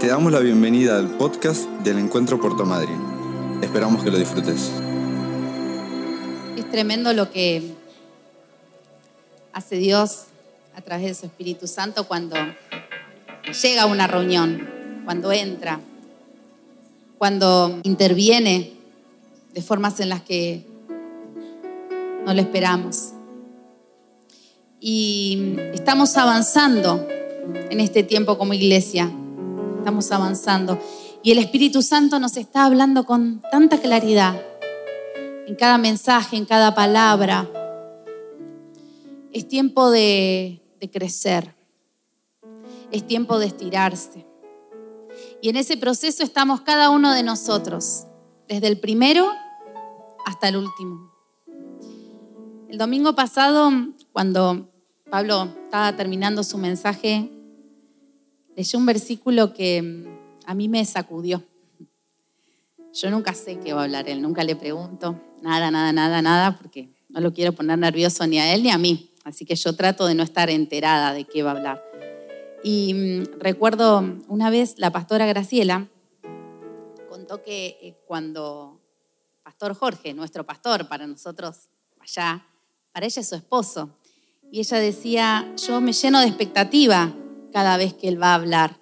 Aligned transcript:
Te 0.00 0.06
damos 0.06 0.30
la 0.30 0.38
bienvenida 0.38 0.96
al 0.96 1.08
podcast 1.16 1.68
del 1.82 1.98
Encuentro 1.98 2.40
Puerto 2.40 2.64
Madryn. 2.64 3.00
Esperamos 3.60 4.04
que 4.04 4.12
lo 4.12 4.16
disfrutes. 4.16 4.70
Es 6.56 6.70
tremendo 6.70 7.12
lo 7.12 7.32
que 7.32 7.74
hace 9.52 9.74
Dios 9.74 10.26
a 10.76 10.82
través 10.82 11.06
de 11.06 11.14
su 11.14 11.26
Espíritu 11.26 11.66
Santo 11.66 12.06
cuando 12.06 12.36
llega 13.60 13.82
a 13.82 13.86
una 13.86 14.06
reunión, 14.06 14.70
cuando 15.04 15.32
entra, 15.32 15.80
cuando 17.18 17.80
interviene 17.82 18.74
de 19.52 19.62
formas 19.62 19.98
en 19.98 20.10
las 20.10 20.22
que 20.22 20.64
no 22.24 22.34
lo 22.34 22.40
esperamos. 22.40 23.14
Y 24.78 25.56
estamos 25.74 26.16
avanzando 26.16 27.04
en 27.68 27.80
este 27.80 28.04
tiempo 28.04 28.38
como 28.38 28.54
iglesia 28.54 29.10
estamos 29.88 30.12
avanzando. 30.12 30.78
Y 31.22 31.32
el 31.32 31.38
Espíritu 31.38 31.80
Santo 31.80 32.18
nos 32.18 32.36
está 32.36 32.66
hablando 32.66 33.06
con 33.06 33.40
tanta 33.50 33.80
claridad 33.80 34.38
en 35.46 35.54
cada 35.54 35.78
mensaje, 35.78 36.36
en 36.36 36.44
cada 36.44 36.74
palabra. 36.74 37.48
Es 39.32 39.48
tiempo 39.48 39.90
de, 39.90 40.60
de 40.78 40.90
crecer, 40.90 41.54
es 42.92 43.06
tiempo 43.06 43.38
de 43.38 43.46
estirarse. 43.46 44.26
Y 45.40 45.48
en 45.48 45.56
ese 45.56 45.78
proceso 45.78 46.22
estamos 46.22 46.60
cada 46.60 46.90
uno 46.90 47.14
de 47.14 47.22
nosotros, 47.22 48.04
desde 48.46 48.66
el 48.66 48.78
primero 48.78 49.26
hasta 50.26 50.48
el 50.48 50.58
último. 50.58 51.10
El 52.68 52.76
domingo 52.76 53.14
pasado, 53.14 53.70
cuando 54.12 54.68
Pablo 55.10 55.48
estaba 55.64 55.96
terminando 55.96 56.44
su 56.44 56.58
mensaje, 56.58 57.30
leyó 58.58 58.76
un 58.76 58.86
versículo 58.86 59.54
que 59.54 59.80
mm, 59.80 60.04
a 60.46 60.52
mí 60.52 60.68
me 60.68 60.84
sacudió. 60.84 61.44
Yo 62.92 63.08
nunca 63.08 63.32
sé 63.32 63.60
qué 63.60 63.72
va 63.72 63.82
a 63.82 63.84
hablar 63.84 64.08
él, 64.08 64.20
nunca 64.20 64.42
le 64.42 64.56
pregunto 64.56 65.16
nada, 65.40 65.70
nada, 65.70 65.92
nada, 65.92 66.20
nada, 66.22 66.58
porque 66.58 66.88
no 67.08 67.20
lo 67.20 67.32
quiero 67.32 67.52
poner 67.52 67.78
nervioso 67.78 68.26
ni 68.26 68.40
a 68.40 68.52
él 68.52 68.64
ni 68.64 68.70
a 68.70 68.78
mí. 68.78 69.12
Así 69.22 69.44
que 69.44 69.54
yo 69.54 69.76
trato 69.76 70.08
de 70.08 70.16
no 70.16 70.24
estar 70.24 70.50
enterada 70.50 71.12
de 71.12 71.22
qué 71.22 71.44
va 71.44 71.52
a 71.52 71.54
hablar. 71.54 71.84
Y 72.64 72.94
mm, 72.94 73.38
recuerdo 73.38 74.02
una 74.26 74.50
vez 74.50 74.74
la 74.76 74.90
pastora 74.90 75.26
Graciela 75.26 75.86
contó 77.08 77.44
que 77.44 77.78
eh, 77.80 77.94
cuando 78.08 78.80
Pastor 79.44 79.74
Jorge, 79.74 80.14
nuestro 80.14 80.44
pastor 80.44 80.88
para 80.88 81.06
nosotros 81.06 81.68
allá, 82.00 82.44
para 82.90 83.06
ella 83.06 83.20
es 83.20 83.28
su 83.28 83.36
esposo, 83.36 83.90
y 84.50 84.58
ella 84.58 84.78
decía, 84.78 85.54
yo 85.64 85.80
me 85.80 85.92
lleno 85.92 86.18
de 86.18 86.26
expectativa 86.26 87.14
cada 87.52 87.76
vez 87.76 87.94
que 87.94 88.08
Él 88.08 88.20
va 88.20 88.32
a 88.32 88.34
hablar. 88.34 88.78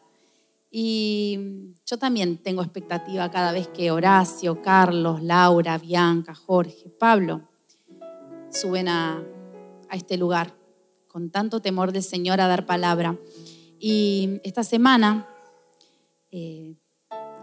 Y 0.71 1.75
yo 1.87 1.99
también 1.99 2.39
tengo 2.39 2.63
expectativa 2.63 3.31
cada 3.31 3.53
vez 3.53 3.69
que 3.69 3.91
Horacio, 3.91 4.61
Carlos, 4.61 5.23
Laura, 5.23 5.79
Bianca, 5.79 6.35
Jorge, 6.35 6.91
Pablo 6.91 7.49
suben 8.51 8.89
a, 8.89 9.23
este 9.93 10.17
lugar 10.17 10.53
con 11.07 11.31
tanto 11.31 11.61
temor 11.61 11.93
del 11.93 12.03
Señor 12.03 12.41
a 12.41 12.49
dar 12.49 12.67
palabra. 12.67 13.17
Y 13.79 14.41
esta 14.43 14.65
semana, 14.65 15.27
eh, 16.31 16.75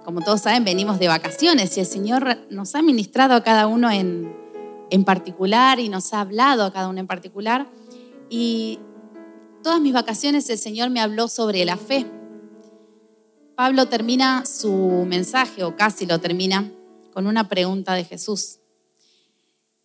como 0.03 0.21
todos 0.21 0.41
saben, 0.41 0.66
venimos 0.66 0.99
de 0.99 1.07
vacaciones 1.07 1.75
y 1.77 1.79
el 1.79 1.85
Señor 1.85 2.38
nos 2.49 2.75
ha 2.75 2.81
ministrado 2.81 3.33
a 3.33 3.44
cada 3.44 3.66
uno 3.67 3.89
en, 3.89 4.35
en 4.89 5.05
particular 5.05 5.79
y 5.79 5.89
nos 5.89 6.13
ha 6.13 6.21
hablado 6.21 6.66
a 6.66 6.73
cada 6.73 6.89
uno 6.89 6.99
en 6.99 7.07
particular. 7.07 7.67
Y 8.29 8.79
todas 9.64 9.81
mis 9.81 9.94
vacaciones 9.94 10.50
el 10.50 10.58
Señor 10.59 10.89
me 10.89 11.00
habló 11.00 11.28
sobre 11.28 11.66
la 11.66 11.78
fe. 11.78 12.06
Pablo 13.56 13.88
termina 13.88 14.45
su 14.45 14.72
mensaje, 15.08 15.64
o 15.64 15.75
casi 15.75 16.06
lo 16.06 16.19
termina, 16.19 16.72
con 17.14 17.28
una 17.28 17.47
pregunta 17.47 17.94
de 17.94 18.03
Jesús. 18.03 18.59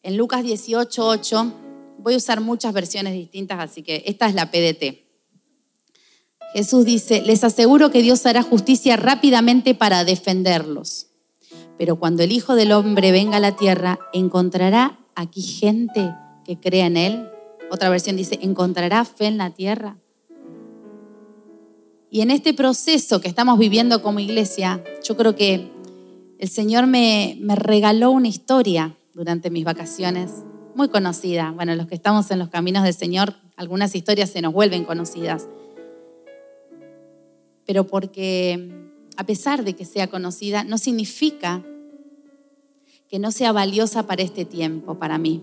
En 0.03 0.17
Lucas 0.17 0.43
18, 0.43 1.07
8, 1.07 1.53
voy 1.99 2.15
a 2.15 2.17
usar 2.17 2.41
muchas 2.41 2.73
versiones 2.73 3.13
distintas, 3.13 3.61
así 3.61 3.83
que 3.83 4.03
esta 4.07 4.27
es 4.27 4.35
la 4.35 4.51
PDT. 4.51 5.07
Jesús 6.55 6.85
dice, 6.85 7.21
les 7.23 7.45
aseguro 7.45 7.91
que 7.91 8.03
Dios 8.03 8.25
hará 8.27 8.43
justicia 8.43 8.97
rápidamente 8.97 9.75
para 9.75 10.05
defenderlos. 10.05 11.09
Pero 11.77 11.97
cuando 11.97 12.23
el 12.23 12.33
Hijo 12.33 12.55
del 12.55 12.73
Hombre 12.73 13.13
venga 13.13 13.37
a 13.37 13.41
la 13.41 13.55
tierra, 13.55 13.99
¿encontrará 14.13 14.99
aquí 15.15 15.43
gente 15.43 16.15
que 16.45 16.59
crea 16.59 16.87
en 16.87 16.97
Él? 16.97 17.29
Otra 17.71 17.89
versión 17.89 18.17
dice, 18.17 18.39
¿encontrará 18.43 19.05
fe 19.05 19.27
en 19.27 19.39
la 19.39 19.51
tierra? 19.51 19.97
Y 22.11 22.23
en 22.23 22.31
este 22.31 22.55
proceso 22.55 23.21
que 23.21 23.29
estamos 23.29 23.59
viviendo 23.59 24.03
como 24.03 24.21
iglesia, 24.21 24.83
yo 25.05 25.17
creo 25.17 25.37
que 25.37 25.71
el 26.39 26.49
Señor 26.49 26.87
me, 26.87 27.37
me 27.41 27.55
regaló 27.55 28.11
una 28.11 28.29
historia 28.29 28.97
durante 29.13 29.51
mis 29.51 29.65
vacaciones, 29.65 30.31
muy 30.75 30.89
conocida. 30.89 31.53
Bueno, 31.55 31.75
los 31.75 31.87
que 31.87 31.97
estamos 31.97 32.31
en 32.31 32.39
los 32.39 32.49
caminos 32.49 32.85
del 32.85 32.95
Señor, 32.95 33.35
algunas 33.57 33.95
historias 33.95 34.31
se 34.31 34.41
nos 34.41 34.53
vuelven 34.53 34.85
conocidas. 34.85 35.49
Pero 37.67 37.87
porque 37.87 38.89
a 39.19 39.25
pesar 39.25 39.65
de 39.65 39.75
que 39.75 39.85
sea 39.85 40.07
conocida, 40.07 40.63
no 40.63 40.79
significa 40.79 41.65
que 43.09 43.19
no 43.19 43.33
sea 43.33 43.51
valiosa 43.51 44.07
para 44.07 44.23
este 44.23 44.45
tiempo, 44.45 44.95
para 45.01 45.19
mí. 45.19 45.43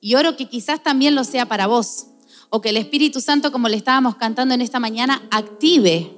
Y 0.00 0.14
oro 0.14 0.36
que 0.36 0.48
quizás 0.48 0.82
también 0.82 1.14
lo 1.14 1.24
sea 1.24 1.46
para 1.46 1.66
vos. 1.66 2.06
O 2.50 2.60
que 2.60 2.70
el 2.70 2.76
Espíritu 2.76 3.20
Santo, 3.20 3.52
como 3.52 3.68
le 3.68 3.76
estábamos 3.76 4.16
cantando 4.16 4.54
en 4.54 4.60
esta 4.60 4.78
mañana, 4.78 5.22
active 5.30 6.14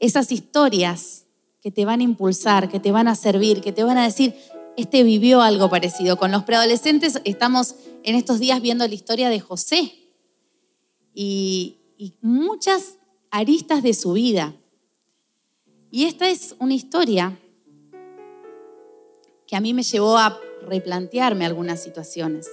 esas 0.00 0.32
historias 0.32 1.26
que 1.60 1.70
te 1.70 1.84
van 1.84 2.00
a 2.00 2.04
impulsar, 2.04 2.68
que 2.68 2.80
te 2.80 2.90
van 2.90 3.06
a 3.06 3.14
servir, 3.14 3.60
que 3.60 3.72
te 3.72 3.84
van 3.84 3.98
a 3.98 4.04
decir, 4.04 4.34
este 4.76 5.02
vivió 5.02 5.42
algo 5.42 5.68
parecido. 5.68 6.16
Con 6.16 6.32
los 6.32 6.44
preadolescentes 6.44 7.20
estamos 7.24 7.74
en 8.02 8.14
estos 8.14 8.40
días 8.40 8.62
viendo 8.62 8.88
la 8.88 8.94
historia 8.94 9.28
de 9.28 9.40
José 9.40 9.92
y, 11.14 11.76
y 11.98 12.14
muchas 12.22 12.96
aristas 13.30 13.82
de 13.82 13.92
su 13.94 14.14
vida. 14.14 14.54
Y 15.90 16.04
esta 16.04 16.28
es 16.28 16.54
una 16.58 16.74
historia 16.74 17.38
que 19.46 19.56
a 19.56 19.60
mí 19.60 19.74
me 19.74 19.82
llevó 19.82 20.16
a 20.16 20.38
replantearme 20.66 21.46
algunas 21.46 21.82
situaciones 21.82 22.48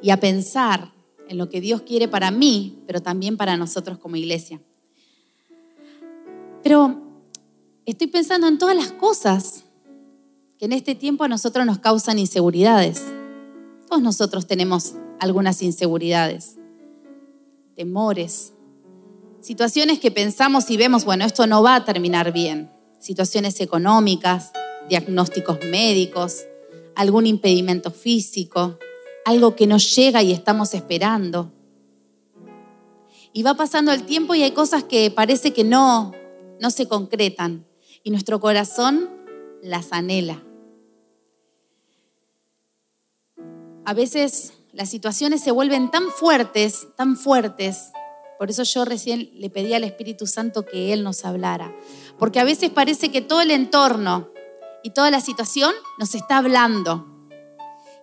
y 0.00 0.10
a 0.10 0.18
pensar 0.18 0.92
en 1.28 1.38
lo 1.38 1.48
que 1.48 1.60
Dios 1.60 1.82
quiere 1.82 2.08
para 2.08 2.30
mí, 2.30 2.82
pero 2.86 3.00
también 3.00 3.36
para 3.36 3.56
nosotros 3.56 3.98
como 3.98 4.16
iglesia. 4.16 4.60
Pero 6.62 7.02
estoy 7.84 8.06
pensando 8.06 8.46
en 8.48 8.58
todas 8.58 8.76
las 8.76 8.92
cosas 8.92 9.64
que 10.58 10.66
en 10.66 10.72
este 10.72 10.94
tiempo 10.94 11.24
a 11.24 11.28
nosotros 11.28 11.66
nos 11.66 11.78
causan 11.78 12.18
inseguridades. 12.18 13.02
Todos 13.88 14.02
nosotros 14.02 14.46
tenemos 14.46 14.94
algunas 15.20 15.62
inseguridades, 15.62 16.56
temores, 17.74 18.52
situaciones 19.40 19.98
que 19.98 20.10
pensamos 20.10 20.70
y 20.70 20.76
vemos, 20.76 21.04
bueno, 21.04 21.24
esto 21.24 21.46
no 21.46 21.62
va 21.62 21.76
a 21.76 21.84
terminar 21.84 22.32
bien, 22.32 22.70
situaciones 22.98 23.60
económicas, 23.60 24.52
diagnósticos 24.88 25.58
médicos, 25.70 26.46
algún 26.94 27.26
impedimento 27.26 27.90
físico, 27.90 28.78
algo 29.24 29.56
que 29.56 29.66
nos 29.66 29.94
llega 29.94 30.22
y 30.22 30.32
estamos 30.32 30.74
esperando. 30.74 31.52
Y 33.32 33.42
va 33.42 33.54
pasando 33.54 33.92
el 33.92 34.04
tiempo 34.04 34.34
y 34.34 34.42
hay 34.42 34.52
cosas 34.52 34.84
que 34.84 35.10
parece 35.10 35.52
que 35.52 35.64
no, 35.64 36.12
no 36.60 36.70
se 36.70 36.88
concretan 36.88 37.66
y 38.02 38.10
nuestro 38.10 38.40
corazón 38.40 39.10
las 39.62 39.92
anhela. 39.92 40.42
A 43.84 43.94
veces 43.94 44.54
las 44.72 44.88
situaciones 44.88 45.42
se 45.42 45.50
vuelven 45.50 45.90
tan 45.90 46.10
fuertes, 46.10 46.88
tan 46.96 47.16
fuertes. 47.16 47.90
Por 48.38 48.50
eso 48.50 48.62
yo 48.62 48.84
recién 48.84 49.30
le 49.34 49.50
pedí 49.50 49.74
al 49.74 49.84
Espíritu 49.84 50.26
Santo 50.26 50.64
que 50.64 50.92
Él 50.92 51.02
nos 51.02 51.24
hablara. 51.24 51.74
Porque 52.18 52.40
a 52.40 52.44
veces 52.44 52.70
parece 52.70 53.10
que 53.10 53.22
todo 53.22 53.40
el 53.40 53.50
entorno 53.50 54.30
y 54.86 54.90
toda 54.90 55.10
la 55.10 55.20
situación 55.20 55.74
nos 55.98 56.14
está 56.14 56.36
hablando. 56.36 57.28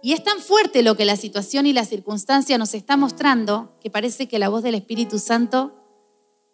Y 0.01 0.11
es 0.11 0.21
tan 0.21 0.39
fuerte 0.39 0.83
lo 0.83 0.97
que 0.97 1.05
la 1.05 1.15
situación 1.15 1.65
y 1.65 1.71
la 1.71 1.85
circunstancia 1.85 2.57
nos 2.57 2.73
está 2.73 2.97
mostrando 2.97 3.77
que 3.79 3.89
parece 3.89 4.27
que 4.27 4.37
la 4.37 4.49
voz 4.49 4.63
del 4.63 4.75
Espíritu 4.75 5.17
Santo 5.17 5.73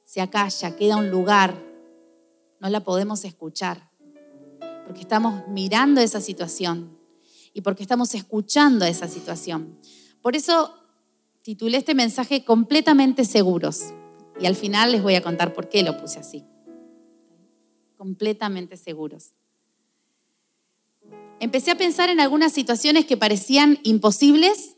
se 0.04 0.22
acalla, 0.22 0.76
queda 0.76 0.98
un 0.98 1.10
lugar, 1.10 1.60
no 2.60 2.70
la 2.70 2.84
podemos 2.84 3.26
escuchar, 3.26 3.90
porque 4.86 5.02
estamos 5.02 5.48
mirando 5.48 6.00
esa 6.00 6.22
situación 6.22 6.96
y 7.52 7.62
porque 7.62 7.82
estamos 7.82 8.14
escuchando 8.14 8.86
esa 8.86 9.08
situación. 9.08 9.80
Por 10.22 10.36
eso 10.36 10.76
titulé 11.42 11.80
este 11.80 11.96
mensaje 11.96 12.46
completamente 12.46 13.26
seguros 13.26 13.82
y 14.40 14.46
al 14.46 14.56
final 14.56 14.92
les 14.92 15.02
voy 15.02 15.16
a 15.16 15.24
contar 15.24 15.56
por 15.56 15.70
qué 15.70 15.82
lo 15.82 15.98
puse 15.98 16.20
así. 16.20 16.46
Completamente 17.98 18.78
seguros 18.78 19.34
empecé 21.40 21.72
a 21.72 21.78
pensar 21.78 22.10
en 22.10 22.20
algunas 22.20 22.54
situaciones 22.54 23.06
que 23.06 23.18
parecían 23.18 23.80
imposibles 23.84 24.76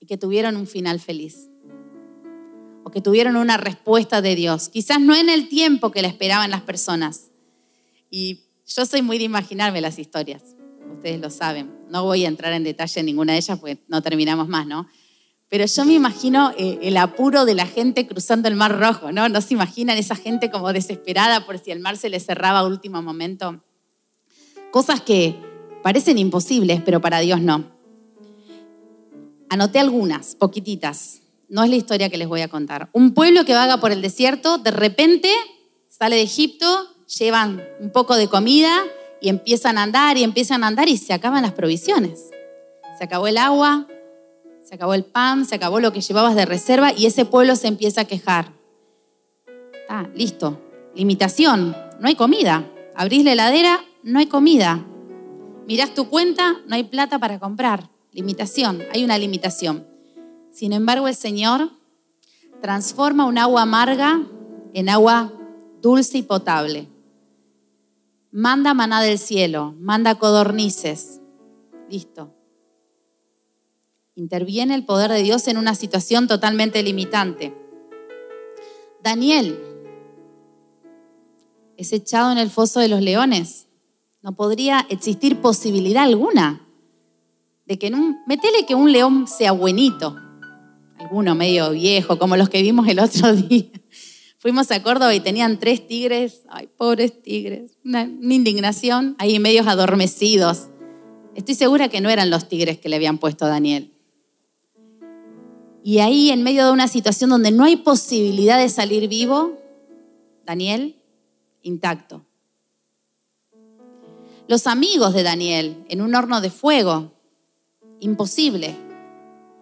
y 0.00 0.06
que 0.06 0.18
tuvieron 0.18 0.56
un 0.56 0.66
final 0.66 1.00
feliz. 1.00 1.48
O 2.84 2.90
que 2.90 3.00
tuvieron 3.00 3.36
una 3.36 3.56
respuesta 3.56 4.22
de 4.22 4.36
Dios. 4.36 4.68
Quizás 4.68 5.00
no 5.00 5.14
en 5.14 5.28
el 5.28 5.48
tiempo 5.48 5.90
que 5.90 6.02
le 6.02 6.08
esperaban 6.08 6.50
las 6.50 6.62
personas. 6.62 7.30
Y 8.10 8.44
yo 8.66 8.86
soy 8.86 9.02
muy 9.02 9.18
de 9.18 9.24
imaginarme 9.24 9.80
las 9.80 9.98
historias, 9.98 10.42
ustedes 10.94 11.20
lo 11.20 11.30
saben. 11.30 11.72
No 11.88 12.04
voy 12.04 12.24
a 12.24 12.28
entrar 12.28 12.52
en 12.52 12.64
detalle 12.64 13.00
en 13.00 13.06
ninguna 13.06 13.32
de 13.32 13.38
ellas 13.38 13.58
porque 13.58 13.84
no 13.88 14.02
terminamos 14.02 14.48
más, 14.48 14.66
¿no? 14.66 14.88
Pero 15.48 15.64
yo 15.64 15.84
me 15.84 15.94
imagino 15.94 16.52
eh, 16.58 16.78
el 16.82 16.96
apuro 16.96 17.44
de 17.44 17.54
la 17.54 17.66
gente 17.66 18.08
cruzando 18.08 18.48
el 18.48 18.56
Mar 18.56 18.78
Rojo, 18.80 19.12
¿no? 19.12 19.28
¿No 19.28 19.40
se 19.40 19.54
imaginan 19.54 19.96
esa 19.96 20.16
gente 20.16 20.50
como 20.50 20.72
desesperada 20.72 21.46
por 21.46 21.58
si 21.58 21.70
el 21.70 21.78
mar 21.78 21.96
se 21.96 22.08
les 22.08 22.26
cerraba 22.26 22.60
a 22.60 22.66
último 22.66 23.00
momento? 23.00 23.62
Cosas 24.72 25.00
que 25.00 25.36
parecen 25.86 26.18
imposibles, 26.18 26.82
pero 26.84 27.00
para 27.00 27.20
Dios 27.20 27.40
no. 27.40 27.64
Anoté 29.48 29.78
algunas, 29.78 30.34
poquititas. 30.34 31.20
No 31.48 31.62
es 31.62 31.70
la 31.70 31.76
historia 31.76 32.10
que 32.10 32.16
les 32.16 32.26
voy 32.26 32.40
a 32.40 32.48
contar. 32.48 32.88
Un 32.92 33.14
pueblo 33.14 33.44
que 33.44 33.54
vaga 33.54 33.78
por 33.78 33.92
el 33.92 34.02
desierto, 34.02 34.58
de 34.58 34.72
repente 34.72 35.30
sale 35.88 36.16
de 36.16 36.22
Egipto, 36.22 36.66
llevan 37.20 37.62
un 37.78 37.92
poco 37.92 38.16
de 38.16 38.26
comida 38.26 38.82
y 39.20 39.28
empiezan 39.28 39.78
a 39.78 39.84
andar 39.84 40.18
y 40.18 40.24
empiezan 40.24 40.64
a 40.64 40.66
andar 40.66 40.88
y 40.88 40.96
se 40.96 41.12
acaban 41.12 41.42
las 41.42 41.52
provisiones. 41.52 42.30
Se 42.98 43.04
acabó 43.04 43.28
el 43.28 43.38
agua, 43.38 43.86
se 44.64 44.74
acabó 44.74 44.92
el 44.92 45.04
pan, 45.04 45.44
se 45.44 45.54
acabó 45.54 45.78
lo 45.78 45.92
que 45.92 46.00
llevabas 46.00 46.34
de 46.34 46.46
reserva 46.46 46.92
y 46.92 47.06
ese 47.06 47.26
pueblo 47.26 47.54
se 47.54 47.68
empieza 47.68 48.00
a 48.00 48.06
quejar. 48.06 48.50
Ah, 49.88 50.08
listo. 50.16 50.60
Limitación, 50.96 51.76
no 52.00 52.08
hay 52.08 52.16
comida. 52.16 52.68
Abrís 52.96 53.22
la 53.22 53.34
heladera, 53.34 53.84
no 54.02 54.18
hay 54.18 54.26
comida. 54.26 54.84
Mirás 55.66 55.94
tu 55.94 56.08
cuenta, 56.08 56.56
no 56.66 56.74
hay 56.74 56.84
plata 56.84 57.18
para 57.18 57.38
comprar. 57.38 57.90
Limitación, 58.12 58.82
hay 58.92 59.04
una 59.04 59.18
limitación. 59.18 59.86
Sin 60.50 60.72
embargo, 60.72 61.08
el 61.08 61.14
Señor 61.14 61.70
transforma 62.62 63.26
un 63.26 63.38
agua 63.38 63.62
amarga 63.62 64.22
en 64.72 64.88
agua 64.88 65.32
dulce 65.82 66.18
y 66.18 66.22
potable. 66.22 66.88
Manda 68.30 68.74
maná 68.74 69.02
del 69.02 69.18
cielo, 69.18 69.74
manda 69.78 70.16
codornices. 70.16 71.20
Listo 71.90 72.36
interviene 74.16 74.74
el 74.74 74.84
poder 74.84 75.10
de 75.12 75.22
Dios 75.22 75.46
en 75.46 75.58
una 75.58 75.74
situación 75.74 76.26
totalmente 76.26 76.82
limitante. 76.82 77.54
Daniel 79.02 79.60
es 81.76 81.92
echado 81.92 82.32
en 82.32 82.38
el 82.38 82.50
foso 82.50 82.80
de 82.80 82.88
los 82.88 83.02
leones. 83.02 83.65
No 84.26 84.34
podría 84.34 84.84
existir 84.88 85.40
posibilidad 85.40 86.02
alguna 86.02 86.66
de 87.64 87.78
que 87.78 87.86
en 87.86 87.94
un... 87.94 88.16
Metele 88.26 88.66
que 88.66 88.74
un 88.74 88.90
león 88.90 89.28
sea 89.28 89.52
buenito, 89.52 90.16
alguno 90.98 91.36
medio 91.36 91.70
viejo, 91.70 92.18
como 92.18 92.36
los 92.36 92.48
que 92.48 92.60
vimos 92.60 92.88
el 92.88 92.98
otro 92.98 93.32
día. 93.36 93.66
Fuimos 94.38 94.68
a 94.72 94.82
Córdoba 94.82 95.14
y 95.14 95.20
tenían 95.20 95.60
tres 95.60 95.86
tigres, 95.86 96.42
ay, 96.48 96.68
pobres 96.76 97.22
tigres, 97.22 97.78
una, 97.84 98.02
una 98.02 98.34
indignación, 98.34 99.14
ahí 99.20 99.38
medios 99.38 99.68
adormecidos. 99.68 100.70
Estoy 101.36 101.54
segura 101.54 101.88
que 101.88 102.00
no 102.00 102.10
eran 102.10 102.28
los 102.28 102.48
tigres 102.48 102.78
que 102.78 102.88
le 102.88 102.96
habían 102.96 103.18
puesto 103.18 103.44
a 103.44 103.48
Daniel. 103.48 103.92
Y 105.84 106.00
ahí, 106.00 106.30
en 106.30 106.42
medio 106.42 106.66
de 106.66 106.72
una 106.72 106.88
situación 106.88 107.30
donde 107.30 107.52
no 107.52 107.62
hay 107.62 107.76
posibilidad 107.76 108.58
de 108.58 108.70
salir 108.70 109.08
vivo, 109.08 109.56
Daniel, 110.44 110.96
intacto. 111.62 112.26
Los 114.48 114.68
amigos 114.68 115.12
de 115.12 115.24
Daniel 115.24 115.84
en 115.88 116.00
un 116.00 116.14
horno 116.14 116.40
de 116.40 116.50
fuego, 116.50 117.12
imposible. 117.98 118.76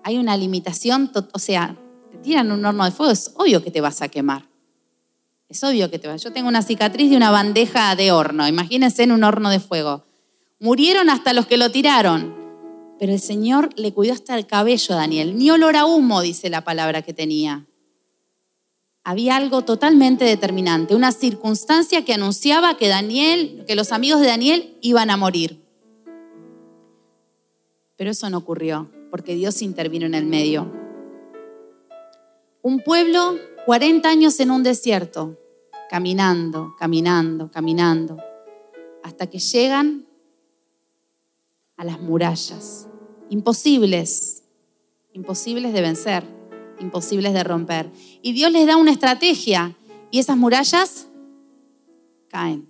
Hay 0.02 0.18
una 0.18 0.36
limitación, 0.36 1.10
o 1.32 1.38
sea, 1.38 1.76
te 2.10 2.18
tiran 2.18 2.52
un 2.52 2.64
horno 2.64 2.84
de 2.84 2.90
fuego, 2.90 3.10
es 3.10 3.32
obvio 3.36 3.64
que 3.64 3.70
te 3.70 3.80
vas 3.80 4.02
a 4.02 4.08
quemar. 4.08 4.46
Es 5.48 5.64
obvio 5.64 5.90
que 5.90 5.98
te 5.98 6.06
vas. 6.08 6.22
Yo 6.22 6.32
tengo 6.32 6.48
una 6.48 6.60
cicatriz 6.60 7.08
de 7.08 7.16
una 7.16 7.30
bandeja 7.30 7.96
de 7.96 8.12
horno, 8.12 8.46
imagínense 8.46 9.04
en 9.04 9.12
un 9.12 9.24
horno 9.24 9.48
de 9.48 9.60
fuego. 9.60 10.04
Murieron 10.60 11.08
hasta 11.08 11.32
los 11.32 11.46
que 11.46 11.56
lo 11.56 11.70
tiraron. 11.70 12.34
Pero 12.98 13.12
el 13.12 13.20
Señor 13.20 13.70
le 13.76 13.92
cuidó 13.92 14.12
hasta 14.12 14.36
el 14.36 14.46
cabello 14.46 14.94
a 14.94 14.98
Daniel. 14.98 15.36
Ni 15.36 15.50
olor 15.50 15.76
a 15.76 15.84
humo, 15.84 16.20
dice 16.20 16.48
la 16.48 16.62
palabra 16.62 17.02
que 17.02 17.12
tenía. 17.12 17.66
Había 19.06 19.36
algo 19.36 19.62
totalmente 19.62 20.24
determinante, 20.24 20.94
una 20.94 21.12
circunstancia 21.12 22.06
que 22.06 22.14
anunciaba 22.14 22.78
que 22.78 22.88
Daniel, 22.88 23.64
que 23.66 23.74
los 23.74 23.92
amigos 23.92 24.20
de 24.20 24.28
Daniel 24.28 24.78
iban 24.80 25.10
a 25.10 25.18
morir. 25.18 25.62
Pero 27.96 28.10
eso 28.10 28.30
no 28.30 28.38
ocurrió, 28.38 28.90
porque 29.10 29.34
Dios 29.34 29.60
intervino 29.60 30.06
en 30.06 30.14
el 30.14 30.24
medio. 30.24 30.72
Un 32.62 32.80
pueblo, 32.80 33.36
40 33.66 34.08
años 34.08 34.40
en 34.40 34.50
un 34.50 34.62
desierto, 34.62 35.38
caminando, 35.90 36.74
caminando, 36.78 37.50
caminando, 37.50 38.16
hasta 39.02 39.26
que 39.26 39.38
llegan 39.38 40.06
a 41.76 41.84
las 41.84 42.00
murallas. 42.00 42.88
Imposibles, 43.28 44.44
imposibles 45.12 45.74
de 45.74 45.82
vencer, 45.82 46.24
imposibles 46.80 47.32
de 47.32 47.44
romper. 47.44 47.90
Y 48.22 48.32
Dios 48.32 48.50
les 48.50 48.66
da 48.66 48.76
una 48.76 48.92
estrategia 48.92 49.76
y 50.10 50.18
esas 50.18 50.36
murallas 50.36 51.08
caen. 52.28 52.68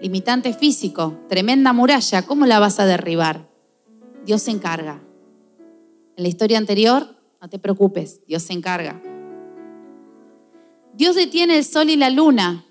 Limitante 0.00 0.54
físico, 0.54 1.18
tremenda 1.28 1.72
muralla, 1.72 2.22
¿cómo 2.22 2.46
la 2.46 2.58
vas 2.58 2.80
a 2.80 2.86
derribar? 2.86 3.48
Dios 4.24 4.42
se 4.42 4.50
encarga. 4.50 5.02
En 6.16 6.22
la 6.22 6.28
historia 6.28 6.58
anterior, 6.58 7.16
no 7.40 7.48
te 7.48 7.58
preocupes, 7.58 8.20
Dios 8.26 8.42
se 8.42 8.52
encarga. 8.52 9.02
Dios 10.94 11.16
detiene 11.16 11.56
el 11.56 11.64
sol 11.64 11.90
y 11.90 11.96
la 11.96 12.10
luna 12.10 12.64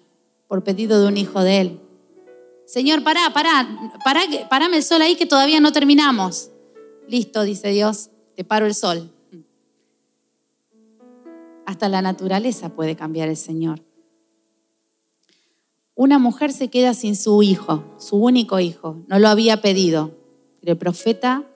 por 0.48 0.64
pedido 0.64 1.02
de 1.02 1.08
un 1.08 1.18
hijo 1.18 1.42
de 1.42 1.62
él. 1.62 1.80
Señor, 2.66 3.04
pará, 3.04 3.32
pará, 3.34 3.68
pará, 4.04 4.22
parame 4.50 4.78
el 4.78 4.84
sol 4.84 5.02
ahí 5.02 5.16
que 5.16 5.26
todavía 5.26 5.60
no 5.60 5.72
terminamos. 5.72 6.52
Listo, 7.08 7.42
dice 7.44 7.70
Dios, 7.70 8.10
te 8.36 8.44
paro 8.44 8.68
el 8.68 8.76
sol. 8.76 9.12
Hasta 11.70 11.88
la 11.88 12.02
naturaleza 12.02 12.70
puede 12.70 12.96
cambiar 12.96 13.30
el 13.30 13.38
Señor. 13.38 13.84
Una 15.94 16.18
mujer 16.18 16.52
se 16.52 16.70
queda 16.70 16.96
sin 16.96 17.16
su 17.16 17.44
hijo, 17.44 17.84
su 18.00 18.16
único 18.16 18.60
hijo. 18.60 19.04
No 19.08 19.20
lo 19.20 19.28
había 19.28 19.62
pedido, 19.62 20.18
pero 20.60 20.72
el 20.72 20.80
profeta 20.80 21.48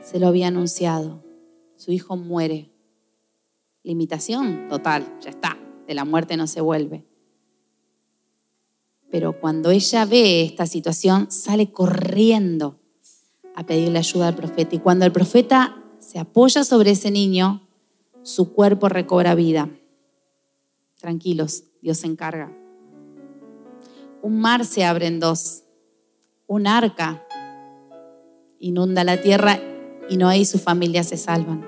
se 0.00 0.20
lo 0.20 0.28
había 0.28 0.46
anunciado. 0.46 1.24
Su 1.74 1.90
hijo 1.90 2.16
muere. 2.16 2.70
Limitación 3.82 4.68
total, 4.68 5.12
ya 5.20 5.30
está. 5.30 5.58
De 5.88 5.94
la 5.94 6.04
muerte 6.04 6.36
no 6.36 6.46
se 6.46 6.60
vuelve. 6.60 7.04
Pero 9.10 9.40
cuando 9.40 9.72
ella 9.72 10.04
ve 10.04 10.42
esta 10.42 10.66
situación, 10.66 11.28
sale 11.32 11.72
corriendo 11.72 12.78
a 13.56 13.66
pedirle 13.66 13.98
ayuda 13.98 14.28
al 14.28 14.36
profeta. 14.36 14.76
Y 14.76 14.78
cuando 14.78 15.04
el 15.04 15.10
profeta 15.10 15.82
se 15.98 16.20
apoya 16.20 16.62
sobre 16.62 16.92
ese 16.92 17.10
niño, 17.10 17.65
su 18.26 18.52
cuerpo 18.52 18.88
recobra 18.88 19.36
vida. 19.36 19.70
Tranquilos, 20.98 21.62
Dios 21.80 21.98
se 21.98 22.08
encarga. 22.08 22.52
Un 24.20 24.40
mar 24.40 24.64
se 24.64 24.84
abre 24.84 25.06
en 25.06 25.20
dos. 25.20 25.62
Un 26.48 26.66
arca 26.66 27.24
inunda 28.58 29.04
la 29.04 29.22
tierra 29.22 29.60
y 30.10 30.16
Noé 30.16 30.38
y 30.38 30.44
su 30.44 30.58
familia 30.58 31.04
se 31.04 31.16
salvan. 31.16 31.64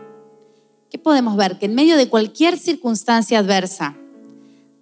¿Qué 0.91 0.99
podemos 0.99 1.37
ver? 1.37 1.61
Que 1.61 1.67
en 1.67 1.77
medio 1.77 1.97
de 1.97 2.09
cualquier 2.09 2.59
circunstancia 2.59 3.39
adversa, 3.39 3.97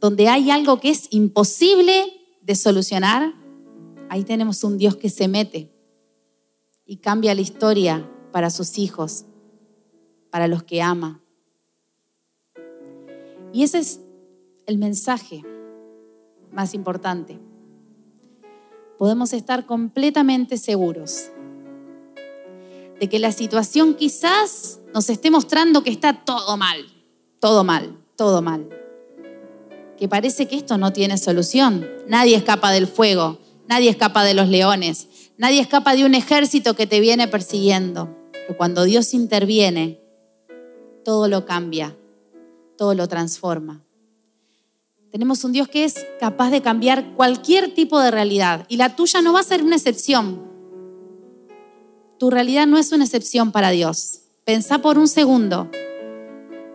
donde 0.00 0.28
hay 0.28 0.50
algo 0.50 0.80
que 0.80 0.88
es 0.88 1.08
imposible 1.10 2.06
de 2.40 2.54
solucionar, 2.54 3.34
ahí 4.08 4.24
tenemos 4.24 4.64
un 4.64 4.78
Dios 4.78 4.96
que 4.96 5.10
se 5.10 5.28
mete 5.28 5.74
y 6.86 6.96
cambia 6.98 7.34
la 7.34 7.42
historia 7.42 8.10
para 8.32 8.48
sus 8.48 8.78
hijos, 8.78 9.26
para 10.30 10.48
los 10.48 10.62
que 10.62 10.80
ama. 10.80 11.20
Y 13.56 13.62
ese 13.62 13.78
es 13.78 14.00
el 14.66 14.76
mensaje 14.76 15.42
más 16.52 16.74
importante. 16.74 17.38
Podemos 18.98 19.32
estar 19.32 19.64
completamente 19.64 20.58
seguros 20.58 21.30
de 23.00 23.08
que 23.08 23.18
la 23.18 23.32
situación 23.32 23.94
quizás 23.94 24.80
nos 24.92 25.08
esté 25.08 25.30
mostrando 25.30 25.82
que 25.82 25.88
está 25.88 26.22
todo 26.26 26.58
mal, 26.58 26.84
todo 27.40 27.64
mal, 27.64 27.96
todo 28.14 28.42
mal 28.42 28.68
que 29.96 30.06
parece 30.06 30.48
que 30.48 30.56
esto 30.56 30.76
no 30.76 30.92
tiene 30.92 31.16
solución. 31.16 31.88
Nadie 32.06 32.36
escapa 32.36 32.70
del 32.72 32.86
fuego, 32.86 33.38
nadie 33.66 33.88
escapa 33.88 34.22
de 34.22 34.34
los 34.34 34.48
leones, 34.50 35.08
nadie 35.38 35.62
escapa 35.62 35.94
de 35.94 36.04
un 36.04 36.14
ejército 36.14 36.74
que 36.74 36.86
te 36.86 37.00
viene 37.00 37.26
persiguiendo. 37.26 38.14
Pero 38.32 38.58
cuando 38.58 38.84
Dios 38.84 39.14
interviene, 39.14 39.98
todo 41.06 41.26
lo 41.28 41.46
cambia, 41.46 41.96
todo 42.76 42.94
lo 42.94 43.08
transforma. 43.08 43.82
Tenemos 45.10 45.44
un 45.44 45.52
Dios 45.52 45.68
que 45.68 45.84
es 45.84 46.04
capaz 46.20 46.50
de 46.50 46.60
cambiar 46.60 47.14
cualquier 47.14 47.72
tipo 47.74 48.00
de 48.00 48.10
realidad 48.10 48.66
y 48.68 48.76
la 48.76 48.96
tuya 48.96 49.22
no 49.22 49.32
va 49.32 49.40
a 49.40 49.44
ser 49.44 49.62
una 49.62 49.76
excepción. 49.76 50.42
Tu 52.18 52.30
realidad 52.30 52.66
no 52.66 52.78
es 52.78 52.92
una 52.92 53.04
excepción 53.04 53.52
para 53.52 53.70
Dios. 53.70 54.20
Pensá 54.44 54.78
por 54.78 54.98
un 54.98 55.08
segundo. 55.08 55.70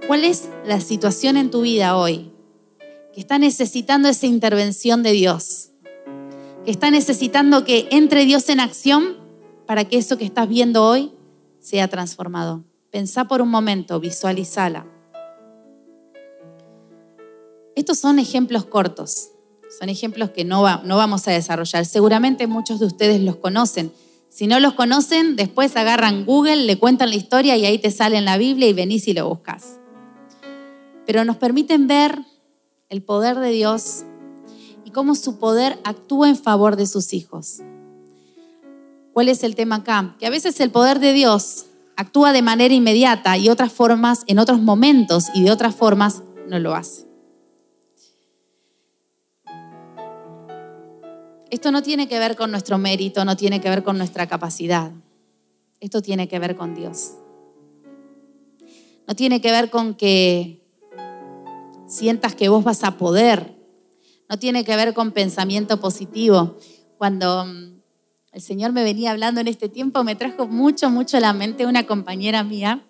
¿Cuál 0.08 0.24
es 0.24 0.50
la 0.66 0.82
situación 0.82 1.38
en 1.38 1.52
tu 1.52 1.62
vida 1.62 1.96
hoy 1.96 2.32
que 3.14 3.20
está 3.20 3.38
necesitando 3.38 4.10
esa 4.10 4.26
intervención 4.26 5.04
de 5.04 5.12
Dios? 5.12 5.70
Que 6.66 6.72
está 6.72 6.92
necesitando 6.92 7.64
que 7.64 7.88
entre 7.92 8.26
Dios 8.26 8.50
en 8.50 8.60
acción 8.60 9.18
para 9.66 9.86
que 9.86 9.98
eso 9.98 10.18
que 10.18 10.26
estás 10.26 10.50
viendo 10.50 10.84
hoy 10.84 11.12
sea 11.60 11.88
transformado. 11.88 12.64
Pensá 12.92 13.26
por 13.26 13.42
un 13.42 13.50
momento, 13.50 14.00
visualizala. 14.00 14.86
Estos 17.82 17.98
son 17.98 18.20
ejemplos 18.20 18.66
cortos, 18.66 19.32
son 19.80 19.90
ejemplos 19.90 20.30
que 20.30 20.46
no, 20.46 20.84
no 20.84 20.98
vamos 20.98 21.28
a 21.28 21.32
desarrollar. 21.32 21.84
Seguramente 21.88 22.46
muchos 22.46 22.80
de 22.80 22.86
ustedes 22.86 23.20
los 23.22 23.38
conocen. 23.38 23.92
Si 24.30 24.46
no 24.46 24.60
los 24.60 24.74
conocen, 24.74 25.36
después 25.36 25.76
agarran 25.76 26.24
Google, 26.24 26.58
le 26.58 26.78
cuentan 26.78 27.10
la 27.10 27.16
historia 27.16 27.58
y 27.58 27.66
ahí 27.66 27.80
te 27.80 27.90
sale 27.90 28.18
en 28.18 28.26
la 28.26 28.38
Biblia 28.38 28.70
y 28.70 28.74
venís 28.74 29.08
y 29.08 29.14
lo 29.14 29.28
buscas. 29.28 29.80
Pero 31.08 31.26
nos 31.26 31.38
permiten 31.38 31.88
ver 31.88 32.20
el 32.90 33.02
poder 33.02 33.40
de 33.40 33.50
Dios 33.50 34.04
y 34.86 34.92
cómo 34.92 35.16
su 35.16 35.40
poder 35.40 35.80
actúa 35.84 36.30
en 36.30 36.38
favor 36.38 36.76
de 36.76 36.86
sus 36.86 37.14
hijos. 37.14 37.62
¿Cuál 39.12 39.28
es 39.28 39.44
el 39.44 39.56
tema 39.56 39.78
acá? 39.78 40.16
Que 40.20 40.28
a 40.28 40.30
veces 40.30 40.60
el 40.60 40.70
poder 40.70 41.00
de 41.00 41.14
Dios 41.14 41.66
actúa 41.98 42.32
de 42.32 42.44
manera 42.44 42.76
inmediata 42.76 43.40
y 43.40 43.50
otras 43.50 43.74
formas, 43.74 44.22
en 44.28 44.38
otros 44.38 44.62
momentos 44.62 45.30
y 45.34 45.46
de 45.46 45.50
otras 45.50 45.74
formas, 45.74 46.22
no 46.48 46.60
lo 46.60 46.76
hace. 46.76 47.11
Esto 51.52 51.70
no 51.70 51.84
tiene 51.84 52.08
que 52.08 52.18
ver 52.18 52.38
con 52.38 52.50
nuestro 52.50 52.78
mérito, 52.78 53.26
no 53.26 53.36
tiene 53.36 53.60
que 53.60 53.70
ver 53.70 53.84
con 53.84 53.98
nuestra 53.98 54.26
capacidad. 54.26 54.94
Esto 55.82 56.02
tiene 56.02 56.30
que 56.30 56.40
ver 56.40 56.56
con 56.56 56.74
Dios. 56.74 57.16
No 59.06 59.16
tiene 59.18 59.42
que 59.42 59.52
ver 59.52 59.70
con 59.70 59.96
que 59.96 60.66
sientas 61.88 62.36
que 62.36 62.48
vos 62.48 62.64
vas 62.64 62.86
a 62.86 62.98
poder. 62.98 63.54
No 64.30 64.40
tiene 64.40 64.64
que 64.64 64.78
ver 64.78 64.94
con 64.94 65.12
pensamiento 65.12 65.82
positivo. 65.82 66.58
Cuando 66.98 67.44
mm, 67.44 67.82
el 68.32 68.42
Señor 68.42 68.72
me 68.72 68.86
venía 68.86 69.12
hablando 69.12 69.42
en 69.42 69.50
este 69.50 69.68
tiempo, 69.68 70.06
me 70.06 70.16
trajo 70.16 70.48
mucho, 70.48 70.90
mucho 70.90 71.18
a 71.18 71.20
la 71.20 71.34
mente 71.34 71.66
una 71.66 71.86
compañera 71.86 72.46
mía, 72.46 72.88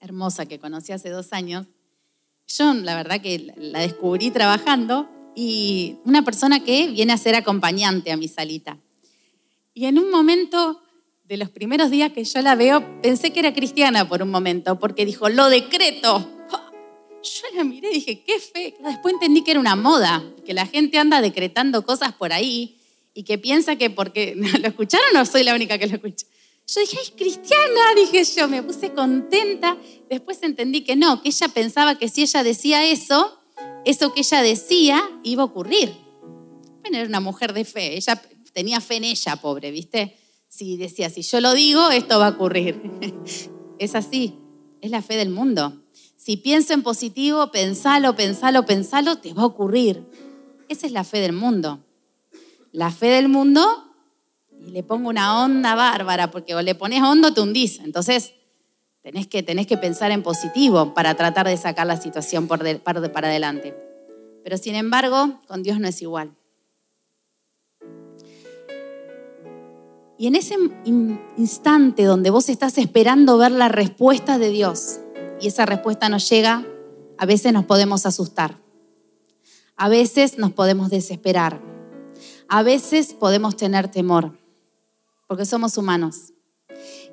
hermosa, 0.00 0.44
que 0.46 0.58
conocí 0.58 0.90
hace 0.90 1.10
dos 1.10 1.32
años. 1.32 1.68
Yo, 2.48 2.74
la 2.74 2.96
verdad, 2.96 3.20
que 3.20 3.54
la 3.56 3.78
descubrí 3.78 4.32
trabajando 4.32 5.08
y 5.34 5.96
una 6.04 6.24
persona 6.24 6.64
que 6.64 6.88
viene 6.88 7.12
a 7.12 7.18
ser 7.18 7.34
acompañante 7.34 8.12
a 8.12 8.16
mi 8.16 8.28
salita. 8.28 8.78
Y 9.74 9.86
en 9.86 9.98
un 9.98 10.10
momento 10.10 10.80
de 11.24 11.36
los 11.36 11.48
primeros 11.48 11.90
días 11.90 12.12
que 12.12 12.24
yo 12.24 12.42
la 12.42 12.56
veo, 12.56 13.00
pensé 13.02 13.32
que 13.32 13.40
era 13.40 13.54
cristiana 13.54 14.08
por 14.08 14.22
un 14.22 14.30
momento, 14.30 14.78
porque 14.78 15.06
dijo, 15.06 15.28
lo 15.28 15.48
decreto. 15.48 16.28
Yo 17.22 17.42
la 17.54 17.64
miré 17.64 17.90
y 17.90 17.94
dije, 17.94 18.24
qué 18.24 18.40
fe. 18.40 18.74
Después 18.82 19.14
entendí 19.14 19.42
que 19.42 19.52
era 19.52 19.60
una 19.60 19.76
moda, 19.76 20.24
que 20.44 20.54
la 20.54 20.66
gente 20.66 20.98
anda 20.98 21.20
decretando 21.20 21.84
cosas 21.84 22.12
por 22.14 22.32
ahí 22.32 22.78
y 23.14 23.22
que 23.24 23.38
piensa 23.38 23.76
que 23.76 23.90
porque 23.90 24.34
lo 24.60 24.68
escucharon 24.68 25.16
o 25.16 25.24
soy 25.24 25.44
la 25.44 25.54
única 25.54 25.78
que 25.78 25.86
lo 25.86 25.94
escucha. 25.94 26.26
Yo 26.66 26.80
dije, 26.80 26.98
es 27.02 27.10
cristiana, 27.10 27.80
dije 27.96 28.24
yo, 28.24 28.48
me 28.48 28.62
puse 28.62 28.92
contenta. 28.92 29.76
Después 30.08 30.42
entendí 30.42 30.82
que 30.82 30.96
no, 30.96 31.22
que 31.22 31.28
ella 31.28 31.48
pensaba 31.48 31.98
que 31.98 32.08
si 32.08 32.22
ella 32.22 32.42
decía 32.42 32.84
eso, 32.84 33.39
eso 33.84 34.12
que 34.12 34.20
ella 34.20 34.42
decía 34.42 35.02
iba 35.22 35.42
a 35.42 35.46
ocurrir. 35.46 35.94
Bueno, 36.82 36.98
era 36.98 37.06
una 37.06 37.20
mujer 37.20 37.52
de 37.52 37.64
fe, 37.64 37.96
ella 37.96 38.20
tenía 38.52 38.80
fe 38.80 38.96
en 38.96 39.04
ella, 39.04 39.36
pobre, 39.36 39.70
¿viste? 39.70 40.16
Si 40.48 40.76
decía, 40.76 41.10
si 41.10 41.22
yo 41.22 41.40
lo 41.40 41.54
digo, 41.54 41.90
esto 41.90 42.18
va 42.18 42.28
a 42.28 42.30
ocurrir. 42.30 42.80
es 43.78 43.94
así, 43.94 44.34
es 44.80 44.90
la 44.90 45.02
fe 45.02 45.16
del 45.16 45.30
mundo. 45.30 45.82
Si 46.16 46.36
pienso 46.36 46.72
en 46.72 46.82
positivo, 46.82 47.50
pensalo, 47.50 48.16
pensalo, 48.16 48.66
pensalo, 48.66 49.18
te 49.18 49.32
va 49.32 49.42
a 49.42 49.46
ocurrir. 49.46 50.04
Esa 50.68 50.86
es 50.86 50.92
la 50.92 51.04
fe 51.04 51.20
del 51.20 51.32
mundo 51.32 51.84
la 52.72 52.90
fe 52.90 53.06
del 53.06 53.28
mundo 53.28 53.84
y 54.66 54.70
le 54.70 54.82
pongo 54.82 55.08
una 55.08 55.42
onda 55.42 55.74
bárbara, 55.74 56.30
porque 56.30 56.54
o 56.54 56.62
le 56.62 56.74
pones 56.74 57.02
hondo 57.02 57.32
te 57.32 57.40
hundís. 57.40 57.80
Entonces, 57.80 58.34
tenés 59.02 59.26
que, 59.26 59.42
tenés 59.42 59.66
que 59.66 59.76
pensar 59.76 60.10
en 60.10 60.22
positivo 60.22 60.94
para 60.94 61.14
tratar 61.14 61.46
de 61.46 61.56
sacar 61.56 61.86
la 61.86 61.96
situación 61.96 62.46
por 62.48 62.80
para 62.82 63.28
adelante. 63.28 63.74
Pero 64.42 64.56
sin 64.56 64.74
embargo, 64.74 65.40
con 65.46 65.62
Dios 65.62 65.80
no 65.80 65.88
es 65.88 66.00
igual. 66.02 66.34
Y 70.20 70.26
en 70.26 70.34
ese 70.34 70.54
instante 70.84 72.04
donde 72.04 72.28
vos 72.28 72.50
estás 72.50 72.76
esperando 72.76 73.38
ver 73.38 73.52
la 73.52 73.68
respuesta 73.68 74.38
de 74.38 74.50
Dios 74.50 75.00
y 75.40 75.48
esa 75.48 75.64
respuesta 75.64 76.10
no 76.10 76.18
llega, 76.18 76.66
a 77.16 77.24
veces 77.24 77.54
nos 77.54 77.64
podemos 77.64 78.04
asustar. 78.04 78.58
A 79.76 79.88
veces 79.88 80.36
nos 80.36 80.52
podemos 80.52 80.90
desesperar. 80.90 81.62
A 82.48 82.62
veces 82.62 83.14
podemos 83.14 83.56
tener 83.56 83.90
temor, 83.90 84.36
porque 85.26 85.46
somos 85.46 85.78
humanos. 85.78 86.34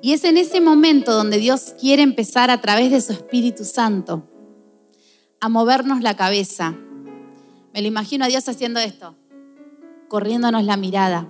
Y 0.00 0.12
es 0.12 0.24
en 0.24 0.36
ese 0.36 0.60
momento 0.60 1.12
donde 1.12 1.38
Dios 1.38 1.74
quiere 1.80 2.02
empezar 2.02 2.50
a 2.50 2.60
través 2.60 2.90
de 2.90 3.00
su 3.00 3.12
Espíritu 3.12 3.64
Santo 3.64 4.28
a 5.40 5.48
movernos 5.48 6.02
la 6.02 6.16
cabeza. 6.16 6.76
Me 7.72 7.82
lo 7.82 7.88
imagino 7.88 8.24
a 8.24 8.28
Dios 8.28 8.48
haciendo 8.48 8.80
esto, 8.80 9.16
corriéndonos 10.08 10.64
la 10.64 10.76
mirada 10.76 11.28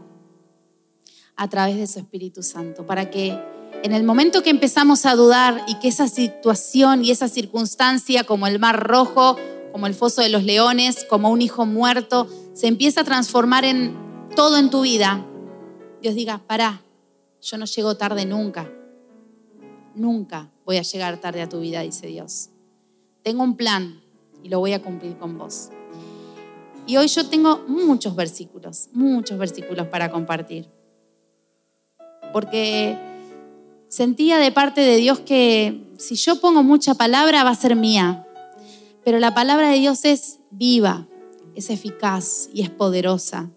a 1.37 1.48
través 1.48 1.76
de 1.76 1.87
su 1.87 1.98
Espíritu 1.98 2.42
Santo, 2.42 2.84
para 2.84 3.10
que 3.10 3.38
en 3.82 3.92
el 3.92 4.02
momento 4.02 4.42
que 4.42 4.50
empezamos 4.50 5.06
a 5.06 5.14
dudar 5.14 5.64
y 5.68 5.78
que 5.78 5.88
esa 5.88 6.08
situación 6.08 7.04
y 7.04 7.10
esa 7.10 7.28
circunstancia 7.28 8.25
como 8.25 8.46
el 8.46 8.58
mar 8.58 8.87
rojo 8.87 9.37
como 9.72 9.87
el 9.87 9.94
foso 9.94 10.22
de 10.22 10.28
los 10.28 10.44
leones, 10.44 11.04
como 11.08 11.30
un 11.30 11.42
hijo 11.42 11.66
muerto, 11.66 12.28
se 12.52 12.66
empieza 12.66 13.02
a 13.02 13.04
transformar 13.04 13.64
en 13.64 13.96
todo 14.34 14.56
en 14.58 14.70
tu 14.70 14.82
vida, 14.82 15.25
Dios 16.02 16.14
diga, 16.14 16.38
pará, 16.46 16.82
yo 17.40 17.59
no 17.59 17.64
llego 17.66 17.97
tarde 17.97 18.25
nunca. 18.25 18.71
Nunca 19.95 20.50
voy 20.64 20.76
a 20.76 20.83
llegar 20.83 21.21
tarde 21.21 21.42
a 21.42 21.49
tu 21.49 21.61
vida, 21.61 21.80
dice 21.83 22.07
Dios. 22.07 22.50
Tengo 23.23 23.42
un 23.42 23.57
plan 23.57 24.00
y 24.42 24.49
lo 24.49 24.61
voy 24.61 24.73
a 24.73 24.83
cumplir 24.83 25.16
con 25.16 25.38
vos. 25.38 25.71
Y 26.87 26.97
hoy 26.97 27.09
yo 27.09 27.28
tengo 27.28 27.64
muchos 27.68 28.16
versículos, 28.16 28.88
muchos 28.92 29.38
versículos 29.38 29.88
para 29.88 30.11
compartir. 30.11 30.68
Porque 32.33 32.97
sentía 33.88 34.38
de 34.38 34.52
parte 34.52 34.80
de 34.80 34.97
Dios 34.97 35.21
que 35.21 35.85
si 35.99 36.14
yo 36.14 36.40
pongo 36.40 36.62
mucha 36.62 36.95
palabra 36.95 37.45
va 37.45 37.50
a 37.50 37.54
ser 37.54 37.76
mía. 37.76 38.26
Pero 39.04 39.18
la 39.18 39.35
palabra 39.35 39.71
de 39.71 39.78
Dios 39.78 40.04
es 40.04 40.38
viva, 40.50 41.07
es 41.54 41.71
eficaz 41.71 42.49
y 42.52 42.62
es 42.62 42.71
poderosa. 42.71 43.50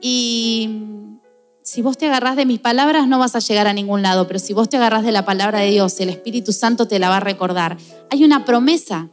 Y 0.00 0.70
si 1.68 1.82
vos 1.82 1.98
te 1.98 2.06
agarrás 2.06 2.34
de 2.34 2.46
mis 2.46 2.60
palabras 2.60 3.06
no 3.08 3.18
vas 3.18 3.36
a 3.36 3.40
llegar 3.40 3.66
a 3.66 3.74
ningún 3.74 4.00
lado, 4.00 4.26
pero 4.26 4.38
si 4.38 4.54
vos 4.54 4.70
te 4.70 4.78
agarrás 4.78 5.04
de 5.04 5.12
la 5.12 5.26
palabra 5.26 5.60
de 5.60 5.70
Dios, 5.70 6.00
el 6.00 6.08
Espíritu 6.08 6.52
Santo 6.52 6.88
te 6.88 6.98
la 6.98 7.10
va 7.10 7.18
a 7.18 7.20
recordar. 7.20 7.76
Hay 8.08 8.24
una 8.24 8.46
promesa, 8.46 9.10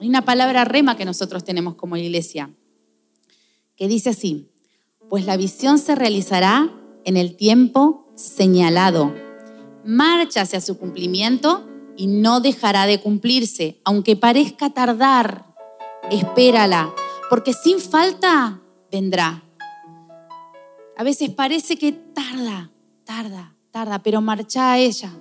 hay 0.00 0.08
una 0.08 0.24
palabra 0.24 0.64
rema 0.64 0.96
que 0.96 1.04
nosotros 1.04 1.44
tenemos 1.44 1.76
como 1.76 1.96
iglesia, 1.96 2.50
que 3.76 3.86
dice 3.86 4.10
así, 4.10 4.50
pues 5.08 5.26
la 5.26 5.36
visión 5.36 5.78
se 5.78 5.94
realizará 5.94 6.72
en 7.04 7.16
el 7.16 7.36
tiempo 7.36 8.12
señalado. 8.16 9.14
Marcha 9.84 10.40
hacia 10.40 10.60
su 10.60 10.78
cumplimiento 10.78 11.68
y 11.96 12.08
no 12.08 12.40
dejará 12.40 12.86
de 12.86 13.00
cumplirse, 13.00 13.80
aunque 13.84 14.16
parezca 14.16 14.70
tardar, 14.70 15.54
espérala, 16.10 16.92
porque 17.30 17.52
sin 17.52 17.78
falta 17.78 18.60
vendrá. 18.90 19.44
A 20.96 21.04
veces 21.04 21.30
parece 21.30 21.76
que 21.76 21.92
tarda, 21.92 22.70
tarda, 23.04 23.56
tarda, 23.70 24.02
pero 24.02 24.20
marcha 24.20 24.72
a 24.72 24.78
ella, 24.78 25.12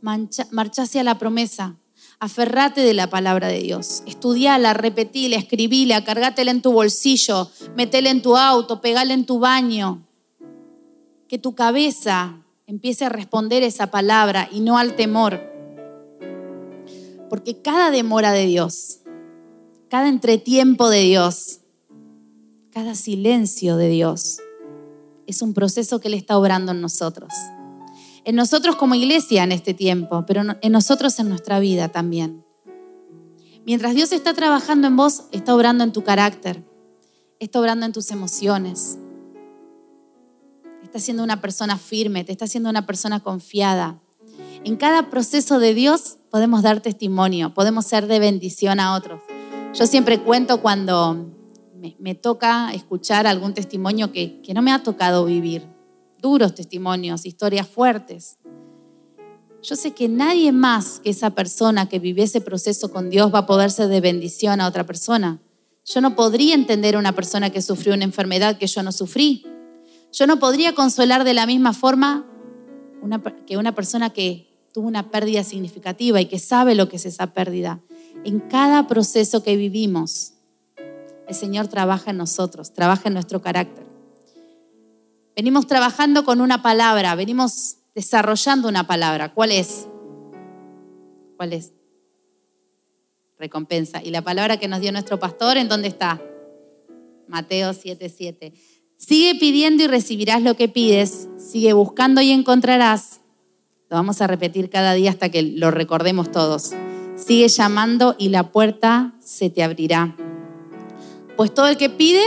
marcha, 0.00 0.82
hacia 0.82 1.04
la 1.04 1.18
promesa, 1.18 1.76
aferrate 2.18 2.80
de 2.80 2.94
la 2.94 3.08
palabra 3.08 3.48
de 3.48 3.60
Dios, 3.60 4.02
estudiala, 4.06 4.74
repetila, 4.74 5.36
escribila, 5.36 6.04
cargátela 6.04 6.50
en 6.50 6.62
tu 6.62 6.72
bolsillo, 6.72 7.48
metela 7.76 8.10
en 8.10 8.22
tu 8.22 8.36
auto, 8.36 8.80
pegala 8.80 9.14
en 9.14 9.24
tu 9.24 9.38
baño, 9.38 10.04
que 11.28 11.38
tu 11.38 11.54
cabeza 11.54 12.42
empiece 12.66 13.04
a 13.04 13.08
responder 13.08 13.62
esa 13.62 13.90
palabra 13.90 14.48
y 14.50 14.60
no 14.60 14.78
al 14.78 14.96
temor. 14.96 15.40
Porque 17.30 17.62
cada 17.62 17.90
demora 17.90 18.32
de 18.32 18.46
Dios, 18.46 19.00
cada 19.88 20.08
entretiempo 20.08 20.90
de 20.90 21.02
Dios, 21.02 21.60
cada 22.70 22.96
silencio 22.96 23.76
de 23.76 23.88
Dios 23.88 24.40
es 25.26 25.42
un 25.42 25.54
proceso 25.54 26.00
que 26.00 26.08
Él 26.08 26.14
está 26.14 26.38
obrando 26.38 26.72
en 26.72 26.80
nosotros. 26.80 27.32
En 28.24 28.36
nosotros 28.36 28.76
como 28.76 28.94
iglesia 28.94 29.44
en 29.44 29.52
este 29.52 29.74
tiempo, 29.74 30.24
pero 30.26 30.42
en 30.60 30.72
nosotros 30.72 31.18
en 31.18 31.28
nuestra 31.28 31.58
vida 31.58 31.88
también. 31.88 32.44
Mientras 33.66 33.94
Dios 33.94 34.12
está 34.12 34.34
trabajando 34.34 34.86
en 34.88 34.96
vos, 34.96 35.24
está 35.32 35.54
obrando 35.54 35.84
en 35.84 35.92
tu 35.92 36.04
carácter, 36.04 36.62
está 37.38 37.60
obrando 37.60 37.86
en 37.86 37.92
tus 37.92 38.10
emociones, 38.10 38.98
está 40.82 40.98
siendo 40.98 41.24
una 41.24 41.40
persona 41.40 41.78
firme, 41.78 42.24
te 42.24 42.32
está 42.32 42.44
haciendo 42.44 42.70
una 42.70 42.86
persona 42.86 43.20
confiada, 43.20 44.00
En 44.64 44.76
cada 44.76 45.10
proceso 45.10 45.58
de 45.58 45.74
Dios 45.74 46.16
podemos 46.30 46.62
dar 46.62 46.80
testimonio, 46.80 47.52
podemos 47.52 47.84
ser 47.84 48.06
de 48.06 48.18
bendición 48.18 48.80
a 48.80 48.94
otros. 48.94 49.20
Yo 49.74 49.86
siempre 49.86 50.20
cuento 50.20 50.62
cuando 50.62 51.26
me, 51.98 52.14
toca 52.14 52.72
escuchar 52.72 53.26
algún 53.26 53.54
testimonio 53.54 54.12
que, 54.12 54.40
que 54.42 54.54
no 54.54 54.62
me 54.62 54.72
ha 54.72 54.82
tocado 54.82 55.24
vivir, 55.24 55.66
duros 56.20 56.54
testimonios, 56.54 57.26
historias 57.26 57.68
fuertes. 57.68 58.38
Yo 59.62 59.76
sé 59.76 59.92
que 59.92 60.08
nadie 60.08 60.52
más 60.52 61.00
que 61.00 61.10
esa 61.10 61.30
persona 61.30 61.88
que 61.88 61.98
vive 61.98 62.22
ese 62.22 62.40
proceso 62.40 62.90
con 62.90 63.08
Dios 63.08 63.32
va 63.32 63.40
a 63.40 63.46
poder 63.46 63.70
ser 63.70 63.88
de 63.88 64.00
bendición 64.00 64.60
a 64.60 64.68
otra 64.68 64.84
persona. 64.84 65.40
Yo 65.84 66.00
no 66.00 66.14
podría 66.16 66.54
entender 66.54 66.96
a 66.96 66.98
una 66.98 67.12
persona 67.12 67.50
que 67.50 67.62
sufrió 67.62 67.94
una 67.94 68.04
enfermedad 68.04 68.58
que 68.58 68.66
yo 68.66 68.82
no 68.82 68.92
sufrí. 68.92 69.46
Yo 70.12 70.26
no 70.26 70.38
podría 70.38 70.74
consolar 70.74 71.24
de 71.24 71.34
la 71.34 71.46
misma 71.46 71.72
forma 71.72 72.26
que 73.46 73.56
una 73.56 73.74
persona 73.74 74.10
que 74.10 74.68
tuvo 74.72 74.88
una 74.88 75.10
pérdida 75.10 75.44
significativa 75.44 76.20
y 76.20 76.26
que 76.26 76.38
sabe 76.38 76.74
lo 76.74 76.88
que 76.88 76.96
es 76.96 77.06
esa 77.06 77.32
pérdida. 77.32 77.80
En 78.24 78.40
cada 78.40 78.86
proceso 78.86 79.42
que 79.42 79.56
vivimos, 79.56 80.33
el 81.28 81.34
Señor 81.34 81.68
trabaja 81.68 82.10
en 82.10 82.18
nosotros, 82.18 82.72
trabaja 82.72 83.08
en 83.08 83.14
nuestro 83.14 83.40
carácter. 83.40 83.84
Venimos 85.36 85.66
trabajando 85.66 86.24
con 86.24 86.40
una 86.40 86.62
palabra, 86.62 87.14
venimos 87.14 87.78
desarrollando 87.94 88.68
una 88.68 88.86
palabra. 88.86 89.32
¿Cuál 89.32 89.52
es? 89.52 89.86
¿Cuál 91.36 91.52
es? 91.52 91.72
Recompensa. 93.38 94.02
¿Y 94.02 94.10
la 94.10 94.22
palabra 94.22 94.58
que 94.58 94.68
nos 94.68 94.80
dio 94.80 94.92
nuestro 94.92 95.18
pastor 95.18 95.56
en 95.56 95.68
dónde 95.68 95.88
está? 95.88 96.20
Mateo 97.28 97.72
7:7. 97.72 98.52
Sigue 98.96 99.34
pidiendo 99.38 99.82
y 99.82 99.86
recibirás 99.86 100.42
lo 100.42 100.54
que 100.54 100.68
pides. 100.68 101.28
Sigue 101.36 101.72
buscando 101.72 102.20
y 102.20 102.30
encontrarás. 102.30 103.20
Lo 103.90 103.96
vamos 103.96 104.20
a 104.20 104.26
repetir 104.26 104.70
cada 104.70 104.94
día 104.94 105.10
hasta 105.10 105.30
que 105.30 105.42
lo 105.42 105.70
recordemos 105.70 106.30
todos. 106.30 106.72
Sigue 107.16 107.48
llamando 107.48 108.14
y 108.18 108.28
la 108.28 108.50
puerta 108.50 109.14
se 109.20 109.50
te 109.50 109.62
abrirá. 109.62 110.16
Pues 111.36 111.52
todo 111.52 111.66
el 111.66 111.76
que 111.76 111.90
pide, 111.90 112.24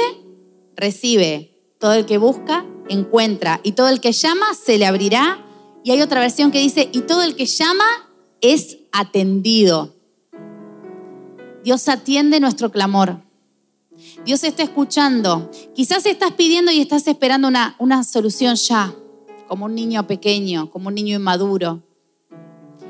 recibe. 0.75 1.53
Todo 1.79 1.93
el 1.93 2.05
que 2.05 2.17
busca, 2.17 2.65
encuentra. 2.89 3.61
Y 3.63 3.73
todo 3.73 3.87
el 3.87 4.01
que 4.01 4.11
llama, 4.11 4.53
se 4.53 4.77
le 4.77 4.85
abrirá. 4.85 5.45
Y 5.83 5.91
hay 5.91 6.01
otra 6.01 6.19
versión 6.19 6.51
que 6.51 6.59
dice, 6.59 6.89
y 6.91 7.01
todo 7.01 7.23
el 7.23 7.35
que 7.35 7.45
llama 7.45 7.85
es 8.41 8.79
atendido. 8.91 9.95
Dios 11.63 11.87
atiende 11.87 12.39
nuestro 12.39 12.71
clamor. 12.71 13.21
Dios 14.25 14.43
está 14.43 14.63
escuchando. 14.63 15.49
Quizás 15.73 16.05
estás 16.05 16.33
pidiendo 16.33 16.71
y 16.71 16.81
estás 16.81 17.07
esperando 17.07 17.47
una, 17.47 17.75
una 17.79 18.03
solución 18.03 18.55
ya, 18.55 18.93
como 19.47 19.65
un 19.65 19.75
niño 19.75 20.05
pequeño, 20.07 20.69
como 20.69 20.89
un 20.89 20.95
niño 20.95 21.15
inmaduro. 21.15 21.86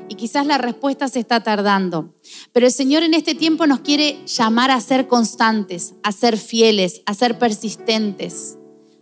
Y 0.08 0.14
quizás 0.14 0.46
la 0.46 0.56
respuesta 0.56 1.06
se 1.08 1.20
está 1.20 1.42
tardando. 1.42 2.14
Pero 2.52 2.66
el 2.66 2.72
Señor 2.72 3.02
en 3.02 3.12
este 3.12 3.34
tiempo 3.34 3.66
nos 3.66 3.80
quiere 3.80 4.24
llamar 4.26 4.70
a 4.70 4.80
ser 4.80 5.06
constantes, 5.06 5.94
a 6.02 6.12
ser 6.12 6.38
fieles, 6.38 7.02
a 7.04 7.12
ser 7.12 7.38
persistentes, 7.38 8.56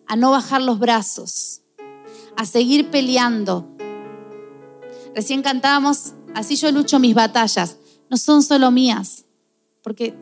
a 0.07 0.17
no 0.17 0.33
bajar 0.33 0.63
los 0.63 0.81
brazos, 0.81 1.63
a 2.37 2.45
seguir 2.45 2.91
peleando. 2.91 3.69
Recién 5.15 5.43
cantábamos, 5.43 6.15
así 6.35 6.57
yo 6.57 6.73
lucho 6.73 6.99
mis 6.99 7.15
batallas. 7.15 7.79
No 8.11 8.17
son 8.17 8.43
solo 8.43 8.73
mías, 8.73 9.27
porque 9.83 10.15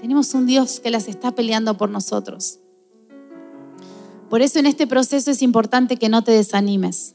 tenemos 0.00 0.34
un 0.34 0.46
Dios 0.46 0.80
que 0.80 0.90
las 0.90 1.08
está 1.08 1.34
peleando 1.34 1.78
por 1.78 1.88
nosotros. 1.88 2.58
Por 4.28 4.42
eso 4.42 4.58
en 4.58 4.66
este 4.66 4.86
proceso 4.86 5.30
es 5.30 5.40
importante 5.40 5.96
que 5.96 6.10
no 6.10 6.22
te 6.22 6.32
desanimes, 6.32 7.14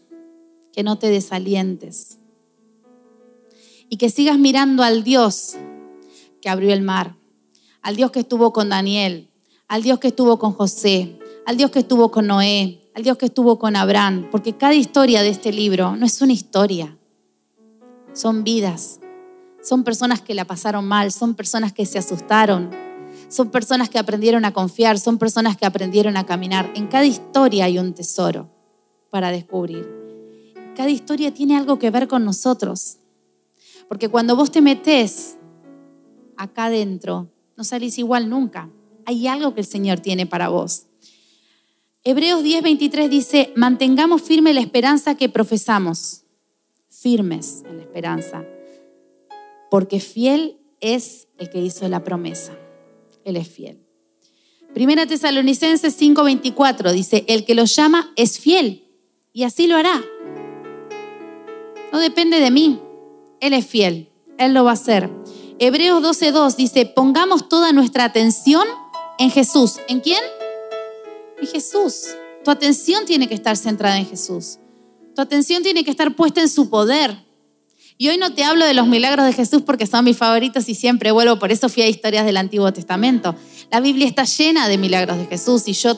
que 0.73 0.81
no 0.81 0.97
te 0.97 1.09
desalientes 1.09 2.20
y 3.91 3.98
que 3.98 4.10
sigas 4.10 4.39
mirando 4.39 4.83
al 4.83 5.03
Dios 5.03 5.57
que 6.41 6.50
abrió 6.50 6.71
el 6.71 6.81
mar, 6.81 7.17
al 7.81 7.98
Dios 7.98 8.10
que 8.10 8.21
estuvo 8.21 8.53
con 8.53 8.69
Daniel, 8.69 9.29
al 9.67 9.83
Dios 9.83 9.99
que 9.99 10.08
estuvo 10.08 10.39
con 10.39 10.54
José, 10.54 11.19
al 11.45 11.58
Dios 11.58 11.71
que 11.71 11.80
estuvo 11.80 12.10
con 12.10 12.25
Noé, 12.25 12.89
al 12.95 13.04
Dios 13.04 13.17
que 13.17 13.25
estuvo 13.25 13.60
con 13.60 13.75
Abraham, 13.75 14.30
porque 14.32 14.56
cada 14.56 14.75
historia 14.75 15.21
de 15.23 15.27
este 15.27 15.51
libro 15.51 15.97
no 15.97 16.06
es 16.06 16.21
una 16.21 16.32
historia, 16.32 16.97
son 18.13 18.45
vidas, 18.45 19.01
son 19.62 19.84
personas 19.84 20.21
que 20.21 20.36
la 20.36 20.45
pasaron 20.45 20.86
mal, 20.86 21.12
son 21.12 21.36
personas 21.36 21.73
que 21.73 21.86
se 21.86 21.99
asustaron, 21.99 22.71
son 23.27 23.51
personas 23.51 23.89
que 23.89 23.99
aprendieron 23.99 24.45
a 24.45 24.54
confiar, 24.54 24.99
son 24.99 25.17
personas 25.17 25.58
que 25.58 25.65
aprendieron 25.65 26.15
a 26.15 26.25
caminar. 26.25 26.71
En 26.75 26.88
cada 26.88 27.04
historia 27.04 27.65
hay 27.65 27.77
un 27.77 27.93
tesoro 27.93 28.49
para 29.10 29.32
descubrir. 29.32 29.86
Cada 30.77 30.89
historia 30.89 31.34
tiene 31.34 31.58
algo 31.58 31.77
que 31.77 31.91
ver 31.91 32.08
con 32.08 32.23
nosotros. 32.23 33.00
Porque 33.91 34.08
cuando 34.08 34.38
vos 34.38 34.49
te 34.49 34.62
metes 34.62 35.36
acá 36.38 36.67
adentro, 36.67 37.30
no 37.58 37.65
salís 37.65 37.97
igual 37.97 38.30
nunca. 38.30 38.69
Hay 39.06 39.27
algo 39.27 39.54
que 39.54 39.60
el 39.60 39.67
Señor 39.67 39.99
tiene 39.99 40.25
para 40.25 40.47
vos. 40.47 40.86
Hebreos 42.06 42.41
10:23 42.41 43.10
dice, 43.10 43.51
mantengamos 43.58 44.21
firme 44.21 44.54
la 44.54 44.62
esperanza 44.62 45.15
que 45.15 45.27
profesamos. 45.27 46.23
Firmes 46.88 47.65
en 47.67 47.75
la 47.75 47.84
esperanza. 47.84 48.45
Porque 49.69 49.99
fiel 49.99 50.58
es 50.80 51.27
el 51.38 51.49
que 51.49 51.60
hizo 51.60 51.86
la 51.89 52.01
promesa. 52.01 52.58
Él 53.25 53.36
es 53.36 53.49
fiel. 53.49 53.86
Primera 54.73 55.06
Tesalonicenses 55.06 55.99
5:24 55.99 56.93
dice, 56.93 57.25
el 57.27 57.43
que 57.43 57.56
lo 57.56 57.65
llama 57.65 58.13
es 58.15 58.39
fiel 58.39 58.88
y 59.34 59.43
así 59.43 59.67
lo 59.67 59.75
hará. 59.75 60.01
No 61.91 61.99
depende 61.99 62.39
de 62.39 62.51
mí, 62.51 62.80
él 63.41 63.54
es 63.54 63.65
fiel, 63.65 64.10
Él 64.38 64.54
lo 64.54 64.63
va 64.63 64.71
a 64.71 64.73
hacer. 64.75 65.10
Hebreos 65.60 66.01
12.2 66.01 66.56
dice, 66.56 66.86
pongamos 66.86 67.49
toda 67.49 67.73
nuestra 67.73 68.06
atención 68.06 68.65
en 69.17 69.32
Jesús. 69.32 69.80
¿En 69.88 69.99
quién? 69.99 70.21
En 71.41 71.47
Jesús. 71.47 72.06
Tu 72.43 72.51
atención 72.51 73.06
tiene 73.06 73.27
que 73.27 73.34
estar 73.34 73.58
centrada 73.58 73.97
en 73.97 74.06
Jesús. 74.06 74.60
Tu 75.15 75.21
atención 75.21 75.62
tiene 75.62 75.84
que 75.84 75.91
estar 75.91 76.15
puesta 76.15 76.39
en 76.39 76.49
su 76.49 76.69
poder. 76.69 77.25
Y 77.97 78.10
hoy 78.10 78.17
no 78.17 78.34
te 78.34 78.43
hablo 78.43 78.65
de 78.65 78.73
los 78.73 78.88
milagros 78.88 79.25
de 79.25 79.34
Jesús 79.34 79.63
porque 79.63 79.86
son 79.86 80.06
mis 80.06 80.17
favoritos 80.17 80.69
y 80.69 80.75
siempre 80.75 81.12
vuelvo, 81.12 81.38
por 81.38 81.51
eso 81.51 81.67
fui 81.67 81.84
a 81.84 81.88
historias 81.88 82.25
del 82.25 82.38
Antiguo 82.38 82.71
Testamento. 82.71 83.36
La 83.71 83.80
Biblia 83.80 84.08
está 84.08 84.23
llena 84.23 84.67
de 84.67 84.77
milagros 84.77 85.17
de 85.17 85.25
Jesús 85.25 85.67
y 85.67 85.73
yo 85.73 85.95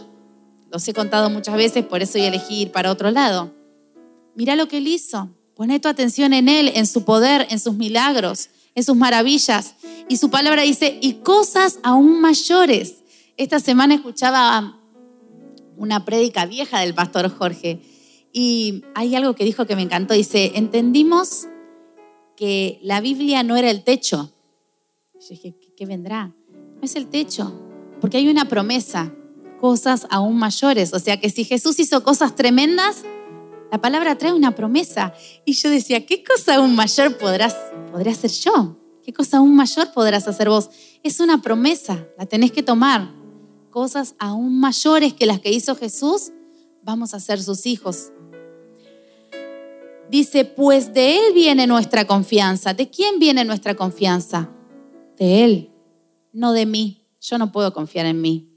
los 0.71 0.85
he 0.87 0.93
contado 0.93 1.29
muchas 1.29 1.55
veces, 1.55 1.85
por 1.85 2.01
eso 2.01 2.17
hoy 2.17 2.25
elegí 2.25 2.63
ir 2.63 2.71
para 2.71 2.91
otro 2.91 3.11
lado. 3.11 3.53
Mira 4.35 4.55
lo 4.55 4.67
que 4.67 4.77
él 4.77 4.87
hizo. 4.87 5.29
Poné 5.55 5.79
tu 5.79 5.87
atención 5.87 6.33
en 6.33 6.49
Él, 6.49 6.71
en 6.73 6.87
su 6.87 7.03
poder, 7.03 7.47
en 7.49 7.59
sus 7.59 7.75
milagros, 7.75 8.49
en 8.75 8.83
sus 8.83 8.95
maravillas. 8.95 9.75
Y 10.09 10.17
su 10.17 10.29
palabra 10.29 10.63
dice, 10.63 10.97
y 11.01 11.13
cosas 11.15 11.79
aún 11.83 12.21
mayores. 12.21 13.03
Esta 13.37 13.59
semana 13.59 13.95
escuchaba 13.95 14.79
una 15.77 16.05
prédica 16.05 16.45
vieja 16.45 16.79
del 16.79 16.93
pastor 16.93 17.29
Jorge 17.29 17.81
y 18.31 18.83
hay 18.95 19.15
algo 19.15 19.35
que 19.35 19.45
dijo 19.45 19.67
que 19.67 19.75
me 19.75 19.83
encantó. 19.83 20.15
Dice, 20.15 20.53
entendimos 20.55 21.47
que 22.35 22.79
la 22.81 22.99
Biblia 22.99 23.43
no 23.43 23.55
era 23.55 23.69
el 23.69 23.83
techo. 23.83 24.33
Yo 25.13 25.27
dije, 25.29 25.55
¿qué 25.77 25.85
vendrá? 25.85 26.35
No 26.51 26.81
es 26.81 26.95
el 26.95 27.07
techo, 27.07 27.53
porque 28.01 28.17
hay 28.17 28.27
una 28.27 28.49
promesa, 28.49 29.13
cosas 29.59 30.07
aún 30.09 30.35
mayores. 30.37 30.93
O 30.93 30.99
sea 30.99 31.19
que 31.19 31.29
si 31.29 31.45
Jesús 31.45 31.79
hizo 31.79 32.03
cosas 32.03 32.35
tremendas, 32.35 33.03
la 33.73 33.81
palabra 33.81 34.15
trae 34.19 34.31
una 34.31 34.53
promesa. 34.53 35.15
Y 35.45 35.53
yo 35.53 35.71
decía, 35.71 36.05
¿qué 36.05 36.23
cosa 36.23 36.57
aún 36.57 36.75
mayor 36.75 37.17
podrás, 37.17 37.55
podré 37.91 38.11
hacer 38.11 38.29
yo? 38.29 38.77
¿Qué 39.01 39.11
cosa 39.11 39.37
aún 39.37 39.55
mayor 39.55 39.91
podrás 39.91 40.27
hacer 40.27 40.47
vos? 40.47 40.69
Es 41.01 41.19
una 41.19 41.41
promesa, 41.41 42.07
la 42.15 42.27
tenés 42.27 42.51
que 42.51 42.61
tomar. 42.61 43.11
Cosas 43.71 44.13
aún 44.19 44.59
mayores 44.59 45.13
que 45.13 45.25
las 45.25 45.39
que 45.39 45.51
hizo 45.51 45.75
Jesús, 45.75 46.31
vamos 46.83 47.15
a 47.15 47.19
ser 47.19 47.41
sus 47.41 47.65
hijos. 47.65 48.11
Dice, 50.07 50.45
pues 50.45 50.93
de 50.93 51.17
Él 51.17 51.33
viene 51.33 51.65
nuestra 51.65 52.05
confianza. 52.05 52.75
¿De 52.75 52.91
quién 52.91 53.17
viene 53.17 53.43
nuestra 53.43 53.73
confianza? 53.73 54.51
De 55.17 55.45
Él, 55.45 55.71
no 56.31 56.53
de 56.53 56.67
mí. 56.67 57.07
Yo 57.19 57.39
no 57.39 57.51
puedo 57.51 57.73
confiar 57.73 58.05
en 58.05 58.21
mí 58.21 58.52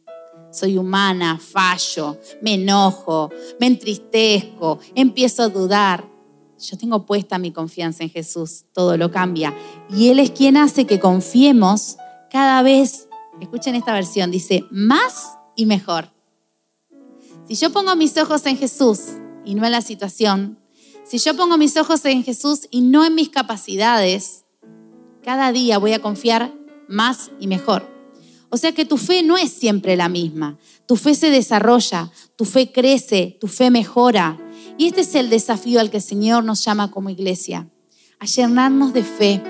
soy 0.56 0.78
humana, 0.78 1.38
fallo, 1.38 2.18
me 2.40 2.54
enojo, 2.54 3.30
me 3.60 3.66
entristezco, 3.66 4.78
empiezo 4.94 5.42
a 5.42 5.48
dudar. 5.48 6.08
Yo 6.58 6.78
tengo 6.78 7.04
puesta 7.04 7.38
mi 7.38 7.52
confianza 7.52 8.02
en 8.02 8.10
Jesús, 8.10 8.64
todo 8.72 8.96
lo 8.96 9.10
cambia. 9.10 9.54
Y 9.90 10.08
Él 10.08 10.18
es 10.18 10.30
quien 10.30 10.56
hace 10.56 10.86
que 10.86 10.98
confiemos 10.98 11.96
cada 12.30 12.62
vez, 12.62 13.08
escuchen 13.40 13.74
esta 13.74 13.92
versión, 13.92 14.30
dice, 14.30 14.64
más 14.70 15.36
y 15.54 15.66
mejor. 15.66 16.10
Si 17.46 17.54
yo 17.54 17.70
pongo 17.70 17.94
mis 17.94 18.16
ojos 18.16 18.46
en 18.46 18.56
Jesús 18.56 19.00
y 19.44 19.54
no 19.54 19.66
en 19.66 19.72
la 19.72 19.82
situación, 19.82 20.58
si 21.04 21.18
yo 21.18 21.36
pongo 21.36 21.58
mis 21.58 21.76
ojos 21.76 22.04
en 22.06 22.24
Jesús 22.24 22.66
y 22.70 22.80
no 22.80 23.04
en 23.04 23.14
mis 23.14 23.28
capacidades, 23.28 24.44
cada 25.22 25.52
día 25.52 25.78
voy 25.78 25.92
a 25.92 26.02
confiar 26.02 26.52
más 26.88 27.30
y 27.38 27.46
mejor. 27.46 27.95
O 28.50 28.56
sea 28.56 28.72
que 28.72 28.84
tu 28.84 28.96
fe 28.96 29.22
no 29.22 29.36
es 29.36 29.52
siempre 29.52 29.96
la 29.96 30.08
misma. 30.08 30.58
Tu 30.86 30.96
fe 30.96 31.14
se 31.14 31.30
desarrolla, 31.30 32.10
tu 32.36 32.44
fe 32.44 32.72
crece, 32.72 33.36
tu 33.40 33.48
fe 33.48 33.70
mejora. 33.70 34.38
Y 34.78 34.86
este 34.86 35.00
es 35.00 35.14
el 35.14 35.30
desafío 35.30 35.80
al 35.80 35.90
que 35.90 35.98
el 35.98 36.02
Señor 36.02 36.44
nos 36.44 36.64
llama 36.64 36.90
como 36.90 37.10
iglesia. 37.10 37.68
a 38.18 38.24
llenarnos 38.24 38.94
de 38.94 39.04
fe 39.04 39.42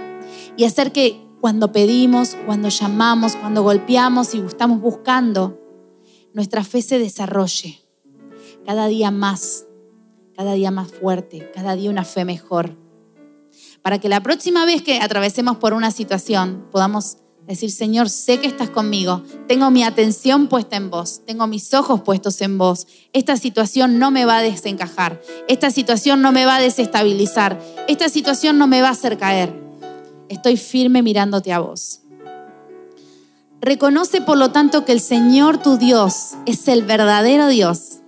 y 0.57 0.65
hacer 0.65 0.91
que 0.91 1.25
cuando 1.41 1.71
pedimos, 1.71 2.37
cuando 2.47 2.69
llamamos, 2.69 3.37
cuando 3.37 3.63
golpeamos 3.63 4.35
y 4.35 4.41
estamos 4.41 4.81
buscando, 4.81 5.61
nuestra 6.35 6.65
fe 6.65 6.83
se 6.83 6.99
desarrolle 6.99 7.81
cada 8.65 8.89
día 8.89 9.13
más, 9.13 9.67
cada 10.35 10.55
día 10.55 10.73
más 10.73 10.91
fuerte, 10.91 11.49
cada 11.55 11.77
día 11.77 11.91
una 11.91 12.05
fe 12.05 12.25
mejor. 12.25 12.77
Para 13.83 14.01
que 14.01 14.09
la 14.09 14.21
próxima 14.21 14.65
vez 14.65 14.83
que 14.83 14.99
atravesemos 14.99 15.59
por 15.59 15.73
una 15.73 15.93
situación 15.93 16.67
podamos 16.73 17.19
decir, 17.47 17.71
Señor, 17.71 18.09
sé 18.09 18.41
que 18.41 18.49
estás 18.49 18.71
conmigo, 18.71 19.23
tengo 19.47 19.71
mi 19.71 19.85
atención 19.85 20.49
puesta 20.49 20.77
en 20.77 20.91
vos, 20.91 21.23
tengo 21.25 21.47
mis 21.47 21.73
ojos 21.75 22.03
puestos 22.03 22.41
en 22.41 22.59
vos. 22.59 22.87
Esta 23.13 23.37
situación 23.37 23.99
no 23.99 24.11
me 24.11 24.25
va 24.25 24.39
a 24.39 24.43
desencajar, 24.43 25.21
esta 25.49 25.71
situación 25.71 26.23
no 26.23 26.33
me 26.33 26.47
va 26.47 26.57
a 26.57 26.61
desestabilizar, 26.61 27.61
esta 27.89 28.09
situación 28.09 28.59
no 28.59 28.67
me 28.67 28.83
va 28.83 28.89
a 28.89 28.93
hacer 28.93 29.19
caer. 29.19 29.55
Estoy 30.29 30.57
firme 30.57 31.03
mirándote 31.03 31.53
a 31.53 31.61
vos. 31.61 32.01
Reconoce 33.61 34.21
por 34.21 34.39
lo 34.39 34.51
tanto 34.51 34.85
que 34.85 34.93
el 34.93 35.01
Señor 35.01 35.63
tu 35.63 35.77
Dios 35.77 36.35
es 36.47 36.69
el 36.69 36.83
verdadero 36.83 37.49
Dios, 37.49 38.01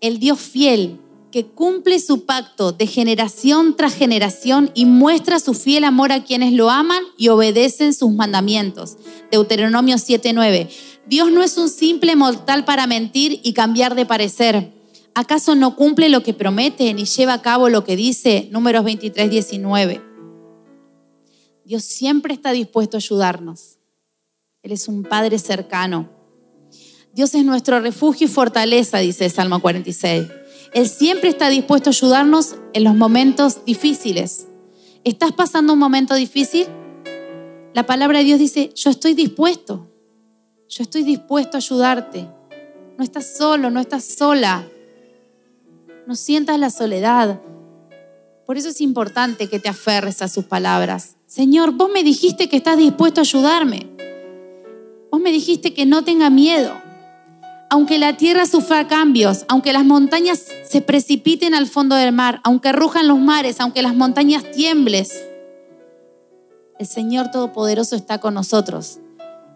el 0.00 0.18
Dios 0.18 0.40
fiel 0.40 1.01
que 1.32 1.46
cumple 1.46 1.98
su 1.98 2.24
pacto 2.24 2.70
de 2.70 2.86
generación 2.86 3.74
tras 3.76 3.94
generación 3.94 4.70
y 4.74 4.84
muestra 4.84 5.40
su 5.40 5.54
fiel 5.54 5.82
amor 5.82 6.12
a 6.12 6.22
quienes 6.22 6.52
lo 6.52 6.70
aman 6.70 7.02
y 7.16 7.28
obedecen 7.28 7.94
sus 7.94 8.12
mandamientos. 8.12 8.96
Deuteronomio 9.32 9.96
7:9. 9.96 10.68
Dios 11.06 11.32
no 11.32 11.42
es 11.42 11.58
un 11.58 11.68
simple 11.68 12.14
mortal 12.14 12.64
para 12.64 12.86
mentir 12.86 13.40
y 13.42 13.54
cambiar 13.54 13.96
de 13.96 14.06
parecer. 14.06 14.72
¿Acaso 15.14 15.56
no 15.56 15.74
cumple 15.74 16.08
lo 16.08 16.22
que 16.22 16.34
promete 16.34 16.94
ni 16.94 17.06
lleva 17.06 17.32
a 17.32 17.42
cabo 17.42 17.68
lo 17.68 17.82
que 17.82 17.96
dice? 17.96 18.48
Números 18.52 18.84
23:19. 18.84 20.00
Dios 21.64 21.82
siempre 21.82 22.34
está 22.34 22.52
dispuesto 22.52 22.96
a 22.96 22.98
ayudarnos. 22.98 23.78
Él 24.62 24.72
es 24.72 24.86
un 24.86 25.02
Padre 25.02 25.38
cercano. 25.38 26.08
Dios 27.14 27.34
es 27.34 27.44
nuestro 27.44 27.80
refugio 27.80 28.26
y 28.26 28.30
fortaleza, 28.30 28.98
dice 28.98 29.28
Salmo 29.28 29.60
46. 29.60 30.28
Él 30.72 30.88
siempre 30.88 31.28
está 31.28 31.50
dispuesto 31.50 31.90
a 31.90 31.92
ayudarnos 31.92 32.56
en 32.72 32.84
los 32.84 32.94
momentos 32.94 33.64
difíciles. 33.66 34.46
¿Estás 35.04 35.32
pasando 35.32 35.74
un 35.74 35.78
momento 35.78 36.14
difícil? 36.14 36.66
La 37.74 37.84
palabra 37.84 38.18
de 38.18 38.24
Dios 38.24 38.38
dice, 38.38 38.70
yo 38.74 38.90
estoy 38.90 39.12
dispuesto. 39.14 39.88
Yo 40.68 40.82
estoy 40.82 41.02
dispuesto 41.02 41.56
a 41.56 41.58
ayudarte. 41.58 42.26
No 42.96 43.04
estás 43.04 43.36
solo, 43.36 43.70
no 43.70 43.80
estás 43.80 44.04
sola. 44.04 44.66
No 46.06 46.14
sientas 46.14 46.58
la 46.58 46.70
soledad. 46.70 47.40
Por 48.46 48.56
eso 48.56 48.70
es 48.70 48.80
importante 48.80 49.48
que 49.48 49.58
te 49.58 49.68
aferres 49.68 50.22
a 50.22 50.28
sus 50.28 50.46
palabras. 50.46 51.16
Señor, 51.26 51.72
vos 51.72 51.90
me 51.92 52.02
dijiste 52.02 52.48
que 52.48 52.56
estás 52.56 52.78
dispuesto 52.78 53.20
a 53.20 53.22
ayudarme. 53.22 53.90
Vos 55.10 55.20
me 55.20 55.32
dijiste 55.32 55.74
que 55.74 55.84
no 55.84 56.02
tenga 56.02 56.30
miedo 56.30 56.81
aunque 57.72 57.98
la 57.98 58.18
tierra 58.18 58.44
sufra 58.44 58.86
cambios, 58.86 59.46
aunque 59.48 59.72
las 59.72 59.86
montañas 59.86 60.46
se 60.62 60.82
precipiten 60.82 61.54
al 61.54 61.66
fondo 61.66 61.96
del 61.96 62.12
mar, 62.12 62.42
aunque 62.44 62.70
rujan 62.70 63.08
los 63.08 63.18
mares, 63.18 63.60
aunque 63.60 63.80
las 63.80 63.96
montañas 63.96 64.44
tiembles, 64.50 65.24
el 66.78 66.86
Señor 66.86 67.30
Todopoderoso 67.30 67.96
está 67.96 68.18
con 68.18 68.34
nosotros. 68.34 68.98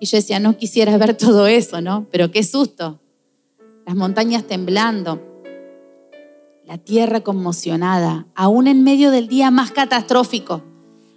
Y 0.00 0.06
yo 0.06 0.16
decía, 0.16 0.40
no 0.40 0.56
quisiera 0.56 0.96
ver 0.96 1.14
todo 1.14 1.46
eso, 1.46 1.82
¿no? 1.82 2.06
Pero 2.10 2.30
qué 2.30 2.42
susto. 2.42 3.00
Las 3.84 3.94
montañas 3.94 4.44
temblando, 4.44 5.20
la 6.64 6.78
tierra 6.78 7.20
conmocionada, 7.20 8.28
aún 8.34 8.66
en 8.66 8.82
medio 8.82 9.10
del 9.10 9.28
día 9.28 9.50
más 9.50 9.72
catastrófico, 9.72 10.64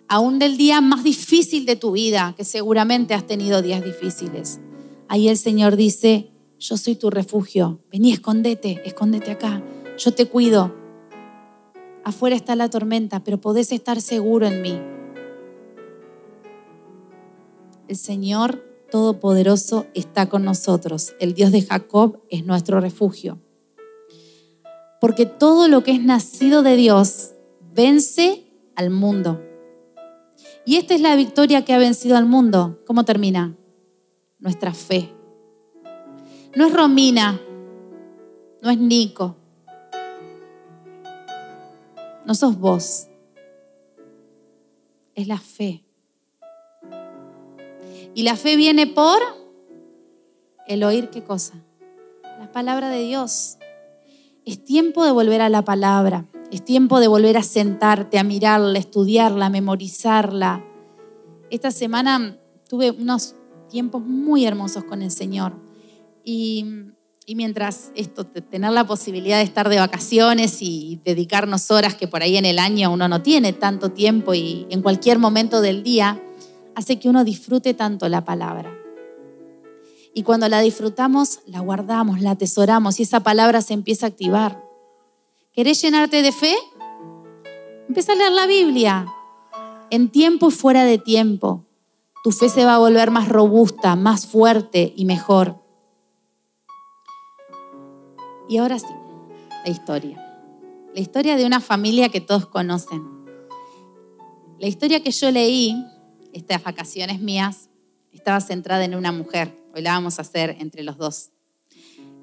aún 0.09 0.37
del 0.37 0.57
día 0.57 0.81
más 0.81 1.05
difícil 1.05 1.65
de 1.65 1.77
tu 1.77 1.93
vida, 1.93 2.33
que 2.35 2.43
seguramente 2.43 3.13
has 3.13 3.25
tenido 3.25 3.61
días 3.61 3.85
difíciles. 3.85 4.59
Ahí 5.07 5.29
el 5.29 5.37
Señor 5.37 5.77
dice, 5.77 6.33
yo 6.59 6.77
soy 6.77 6.95
tu 6.95 7.09
refugio. 7.09 7.79
Vení, 7.91 8.11
escóndete, 8.11 8.81
escóndete 8.85 9.31
acá. 9.31 9.63
Yo 9.97 10.13
te 10.13 10.25
cuido. 10.25 10.75
Afuera 12.03 12.35
está 12.35 12.55
la 12.55 12.69
tormenta, 12.69 13.23
pero 13.23 13.39
podés 13.39 13.71
estar 13.71 14.01
seguro 14.01 14.45
en 14.45 14.61
mí. 14.61 14.79
El 17.87 17.95
Señor 17.95 18.63
Todopoderoso 18.91 19.87
está 19.93 20.29
con 20.29 20.43
nosotros. 20.43 21.13
El 21.19 21.33
Dios 21.33 21.51
de 21.51 21.61
Jacob 21.61 22.21
es 22.29 22.45
nuestro 22.45 22.79
refugio. 22.81 23.39
Porque 24.99 25.25
todo 25.25 25.67
lo 25.67 25.83
que 25.83 25.91
es 25.91 26.01
nacido 26.01 26.61
de 26.61 26.75
Dios 26.75 27.31
vence 27.73 28.51
al 28.75 28.89
mundo. 28.89 29.41
Y 30.65 30.75
esta 30.75 30.93
es 30.93 31.01
la 31.01 31.15
victoria 31.15 31.63
que 31.63 31.73
ha 31.73 31.77
vencido 31.77 32.17
al 32.17 32.25
mundo. 32.25 32.79
¿Cómo 32.85 33.05
termina? 33.05 33.55
Nuestra 34.39 34.73
fe. 34.73 35.18
No 36.55 36.65
es 36.65 36.73
Romina, 36.73 37.39
no 38.61 38.69
es 38.71 38.77
Nico, 38.79 39.35
no 42.25 42.33
sos 42.33 42.57
vos, 42.59 43.07
es 45.13 45.27
la 45.27 45.37
fe. 45.37 45.83
Y 48.15 48.23
la 48.23 48.35
fe 48.35 48.55
viene 48.55 48.87
por 48.87 49.19
el 50.67 50.83
oír 50.83 51.09
qué 51.09 51.23
cosa? 51.23 51.53
La 52.23 52.51
palabra 52.51 52.89
de 52.89 53.03
Dios. 53.03 53.57
Es 54.45 54.63
tiempo 54.63 55.05
de 55.05 55.11
volver 55.11 55.41
a 55.41 55.49
la 55.49 55.63
palabra. 55.63 56.25
Es 56.51 56.65
tiempo 56.65 56.99
de 56.99 57.07
volver 57.07 57.37
a 57.37 57.43
sentarte, 57.43 58.17
a 58.17 58.23
mirarla, 58.23 58.77
a 58.77 58.81
estudiarla, 58.81 59.45
a 59.45 59.49
memorizarla. 59.51 60.65
Esta 61.51 61.69
semana 61.69 62.37
tuve 62.67 62.89
unos 62.89 63.35
tiempos 63.69 64.01
muy 64.01 64.45
hermosos 64.45 64.83
con 64.83 65.03
el 65.03 65.11
Señor. 65.11 65.68
Y, 66.31 66.63
mientras 67.35 67.91
esto, 67.95 68.23
tener 68.23 68.71
la 68.71 68.85
posibilidad 68.85 69.37
de 69.37 69.43
estar 69.43 69.67
de 69.67 69.79
vacaciones 69.79 70.61
y 70.61 71.01
dedicarnos 71.03 71.71
horas 71.71 71.95
que 71.95 72.07
por 72.07 72.21
ahí 72.21 72.37
en 72.37 72.45
el 72.45 72.59
año 72.59 72.91
uno 72.91 73.07
no 73.07 73.23
tiene 73.23 73.51
tanto 73.51 73.93
tiempo 73.93 74.35
y 74.35 74.67
en 74.69 74.83
cualquier 74.83 75.17
momento 75.17 75.59
del 75.59 75.81
día, 75.81 76.21
hace 76.75 76.99
que 76.99 77.09
uno 77.09 77.23
disfrute 77.23 77.73
tanto 77.73 78.07
la 78.09 78.25
palabra. 78.25 78.71
Y 80.13 80.21
cuando 80.21 80.47
la 80.49 80.61
disfrutamos, 80.61 81.39
la 81.47 81.61
guardamos, 81.61 82.21
la 82.21 82.31
atesoramos 82.31 82.99
y 82.99 83.03
esa 83.03 83.21
palabra 83.21 83.63
se 83.63 83.73
empieza 83.73 84.05
a 84.05 84.09
activar. 84.09 84.63
¿Querés 85.51 85.81
llenarte 85.81 86.21
de 86.21 86.31
fe? 86.31 86.53
Empieza 87.87 88.11
a 88.13 88.15
leer 88.15 88.33
la 88.33 88.45
Biblia. 88.45 89.07
En 89.89 90.09
tiempo 90.09 90.49
y 90.49 90.51
fuera 90.51 90.83
de 90.83 90.99
tiempo, 90.99 91.65
tu 92.23 92.31
fe 92.31 92.49
se 92.49 92.65
va 92.65 92.75
a 92.75 92.79
volver 92.79 93.09
más 93.09 93.29
robusta, 93.29 93.95
más 93.95 94.27
fuerte 94.27 94.93
y 94.95 95.05
mejor. 95.05 95.68
Y 98.49 98.57
ahora 98.57 98.79
sí, 98.79 98.87
la 99.63 99.71
historia. 99.71 100.17
La 100.95 100.99
historia 100.99 101.37
de 101.37 101.45
una 101.45 101.61
familia 101.61 102.09
que 102.09 102.19
todos 102.19 102.47
conocen. 102.47 102.99
La 104.57 104.67
historia 104.67 105.03
que 105.03 105.11
yo 105.11 105.29
leí, 105.29 105.85
estas 106.33 106.63
vacaciones 106.63 107.21
mías, 107.21 107.69
estaba 108.11 108.41
centrada 108.41 108.83
en 108.83 108.95
una 108.95 109.11
mujer. 109.11 109.55
Hoy 109.75 109.83
la 109.83 109.91
vamos 109.91 110.17
a 110.17 110.23
hacer 110.23 110.57
entre 110.59 110.81
los 110.81 110.97
dos. 110.97 111.29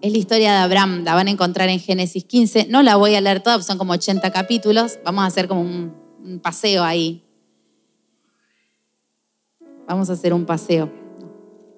Es 0.03 0.11
la 0.11 0.19
historia 0.19 0.51
de 0.51 0.59
Abraham, 0.59 1.05
la 1.05 1.15
van 1.15 1.29
a 1.29 1.31
encontrar 1.31 1.69
en 1.69 1.79
Génesis 1.79 2.25
15. 2.25 2.67
No 2.71 2.83
la 2.83 2.97
voy 2.97 3.15
a 3.15 3.21
leer 3.21 3.41
toda, 3.41 3.63
son 3.63 3.79
como 3.79 3.93
80 3.93 4.29
capítulos. 4.33 4.99
Vamos 5.05 5.23
a 5.23 5.29
hacer 5.29 5.47
como 5.47 5.61
un, 5.61 5.95
un 6.25 6.41
paseo 6.41 6.83
ahí. 6.83 7.23
Vamos 9.87 10.11
a 10.11 10.15
hacer 10.15 10.35
un 10.35 10.45
paseo. 10.45 10.87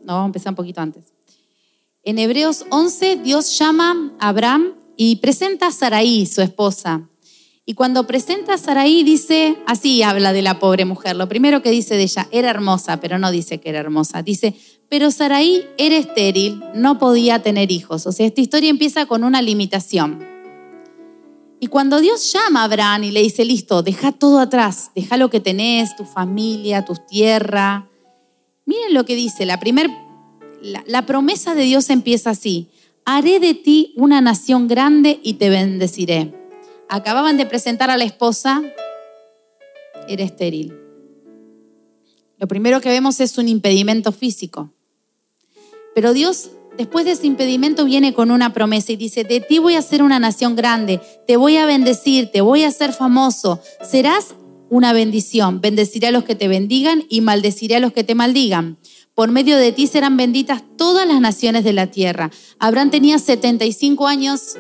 No, 0.05 0.15
vamos 0.15 0.23
a 0.23 0.27
empezar 0.27 0.53
un 0.53 0.57
poquito 0.57 0.81
antes. 0.81 1.18
En 2.09 2.19
Hebreos 2.19 2.65
11, 2.71 3.17
Dios 3.17 3.59
llama 3.59 4.15
a 4.19 4.31
Abraham 4.31 4.73
y 4.97 5.17
presenta 5.17 5.67
a 5.67 5.73
Saraí, 5.73 6.25
su 6.25 6.41
esposa. 6.41 7.07
Y 7.67 7.75
cuando 7.75 8.07
presenta 8.07 8.55
a 8.55 8.57
Saraí, 8.57 9.03
dice, 9.03 9.59
así 9.67 10.03
habla 10.03 10.33
de 10.33 10.41
la 10.41 10.59
pobre 10.59 10.87
mujer. 10.87 11.17
Lo 11.17 11.29
primero 11.29 11.61
que 11.61 11.71
dice 11.71 11.97
de 11.97 12.05
ella, 12.05 12.27
era 12.31 12.49
hermosa, 12.49 12.99
pero 12.99 13.19
no 13.19 13.31
dice 13.31 13.61
que 13.61 13.69
era 13.69 13.81
hermosa. 13.81 14.23
Dice, 14.23 14.55
pero 14.89 15.11
Saraí 15.11 15.67
era 15.77 15.99
estéril, 15.99 16.63
no 16.75 16.99
podía 16.99 17.43
tener 17.43 17.71
hijos. 17.71 18.07
O 18.07 18.13
sea, 18.13 18.25
esta 18.25 18.41
historia 18.41 18.71
empieza 18.71 19.05
con 19.05 19.23
una 19.23 19.43
limitación. 19.43 20.27
Y 21.61 21.67
cuando 21.67 22.01
Dios 22.01 22.33
llama 22.33 22.63
a 22.63 22.65
Abraham 22.65 23.05
y 23.05 23.11
le 23.11 23.21
dice, 23.21 23.45
listo, 23.45 23.83
deja 23.83 24.13
todo 24.13 24.39
atrás, 24.39 24.93
deja 24.95 25.19
lo 25.19 25.29
que 25.29 25.41
tenés, 25.41 25.95
tu 25.95 26.07
familia, 26.07 26.87
tu 26.87 26.95
tierra. 26.95 27.91
Miren 28.65 28.95
lo 28.95 29.05
que 29.05 29.15
dice, 29.15 29.45
la 29.45 29.61
primera 29.61 30.08
la, 30.63 31.07
promesa 31.07 31.55
de 31.55 31.63
Dios 31.63 31.91
empieza 31.91 32.31
así. 32.31 32.69
Haré 33.05 33.41
de 33.41 33.55
ti 33.55 33.93
una 33.97 34.21
nación 34.21 34.69
grande 34.69 35.21
y 35.23 35.35
te 35.35 35.49
bendeciré. 35.49 36.35
Acababan 36.89 37.37
de 37.37 37.47
presentar 37.47 37.91
a 37.91 37.97
la 37.97 38.05
esposa, 38.05 38.63
era 40.09 40.25
estéril. 40.25 40.75
Lo 42.39 42.47
primero 42.47 42.81
que 42.81 42.89
vemos 42.89 43.21
es 43.21 43.37
un 43.39 43.49
impedimento 43.49 44.13
físico. 44.13 44.73
Pero 45.95 46.13
Dios, 46.13 46.51
después 46.77 47.05
de 47.05 47.13
ese 47.13 47.27
impedimento, 47.27 47.85
viene 47.85 48.15
con 48.15 48.31
una 48.31 48.53
promesa 48.53 48.93
y 48.93 48.97
dice, 48.97 49.25
de 49.25 49.41
ti 49.41 49.59
voy 49.59 49.75
a 49.75 49.83
ser 49.83 50.03
una 50.03 50.19
nación 50.19 50.55
grande, 50.55 51.01
te 51.27 51.37
voy 51.37 51.57
a 51.57 51.67
bendecir, 51.67 52.31
te 52.31 52.41
voy 52.41 52.63
a 52.63 52.69
hacer 52.69 52.93
famoso, 52.93 53.61
serás 53.83 54.35
una 54.71 54.93
bendición. 54.93 55.61
Bendeciré 55.61 56.09
a 56.09 56.13
los 56.13 56.25
que 56.25 56.35
te 56.35 56.49
bendigan 56.49 57.05
y 57.09 57.21
maldeciré 57.21 57.77
a 57.77 57.81
los 57.81 57.93
que 57.93 58.05
te 58.05 58.15
maldigan. 58.15 58.79
Por 59.19 59.33
medio 59.33 59.59
de 59.59 59.73
ti 59.73 59.89
serán 59.89 60.17
benditas 60.17 60.63
todas 60.77 61.05
las 61.05 61.21
naciones 61.21 61.65
de 61.65 61.73
la 61.73 61.89
tierra. 61.89 62.31
Abraham 62.61 62.93
tenía 62.93 63.19
75 63.19 64.07
años 64.07 64.55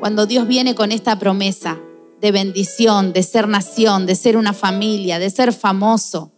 cuando 0.00 0.26
Dios 0.26 0.46
viene 0.46 0.74
con 0.74 0.92
esta 0.92 1.18
promesa 1.18 1.80
de 2.20 2.30
bendición, 2.30 3.14
de 3.14 3.22
ser 3.22 3.48
nación, 3.48 4.04
de 4.04 4.14
ser 4.14 4.36
una 4.36 4.52
familia, 4.52 5.18
de 5.18 5.30
ser 5.30 5.54
famoso, 5.54 6.30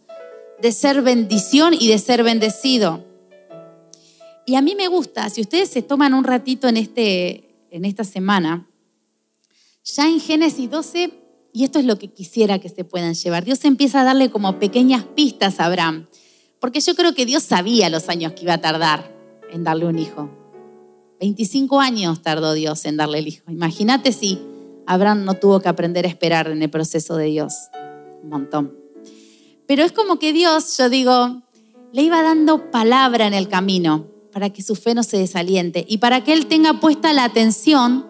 de 0.61 0.71
ser 0.71 1.01
bendición 1.01 1.73
y 1.77 1.89
de 1.89 1.99
ser 1.99 2.23
bendecido. 2.23 3.03
Y 4.45 4.55
a 4.55 4.61
mí 4.61 4.73
me 4.73 4.87
gusta, 4.87 5.29
si 5.29 5.41
ustedes 5.41 5.67
se 5.67 5.81
toman 5.81 6.13
un 6.13 6.23
ratito 6.23 6.69
en, 6.69 6.77
este, 6.77 7.57
en 7.71 7.83
esta 7.83 8.05
semana, 8.05 8.69
ya 9.83 10.07
en 10.07 10.21
Génesis 10.21 10.69
12, 10.69 11.11
y 11.51 11.65
esto 11.65 11.79
es 11.79 11.83
lo 11.83 11.99
que 11.99 12.07
quisiera 12.07 12.57
que 12.57 12.69
se 12.69 12.85
puedan 12.85 13.15
llevar, 13.15 13.43
Dios 13.43 13.65
empieza 13.65 13.99
a 13.99 14.05
darle 14.05 14.31
como 14.31 14.59
pequeñas 14.59 15.03
pistas 15.03 15.59
a 15.59 15.65
Abraham. 15.65 16.07
Porque 16.65 16.79
yo 16.79 16.95
creo 16.95 17.13
que 17.13 17.27
Dios 17.27 17.43
sabía 17.43 17.91
los 17.91 18.09
años 18.09 18.31
que 18.31 18.41
iba 18.41 18.55
a 18.55 18.57
tardar 18.57 19.15
en 19.51 19.63
darle 19.63 19.85
un 19.85 19.99
hijo. 19.99 20.31
25 21.19 21.79
años 21.79 22.23
tardó 22.23 22.53
Dios 22.53 22.85
en 22.85 22.97
darle 22.97 23.19
el 23.19 23.27
hijo. 23.27 23.51
Imagínate 23.51 24.11
si 24.11 24.41
Abraham 24.87 25.25
no 25.25 25.35
tuvo 25.35 25.59
que 25.59 25.69
aprender 25.69 26.05
a 26.05 26.07
esperar 26.07 26.49
en 26.49 26.63
el 26.63 26.71
proceso 26.71 27.17
de 27.17 27.25
Dios. 27.25 27.53
Un 28.23 28.29
montón. 28.29 28.75
Pero 29.67 29.83
es 29.83 29.91
como 29.91 30.17
que 30.17 30.33
Dios, 30.33 30.75
yo 30.75 30.89
digo, 30.89 31.43
le 31.93 32.01
iba 32.01 32.23
dando 32.23 32.71
palabra 32.71 33.27
en 33.27 33.35
el 33.35 33.47
camino 33.47 34.07
para 34.31 34.49
que 34.49 34.63
su 34.63 34.73
fe 34.73 34.95
no 34.95 35.03
se 35.03 35.19
desaliente 35.19 35.85
y 35.87 35.99
para 35.99 36.23
que 36.23 36.33
él 36.33 36.47
tenga 36.47 36.79
puesta 36.79 37.13
la 37.13 37.25
atención 37.25 38.07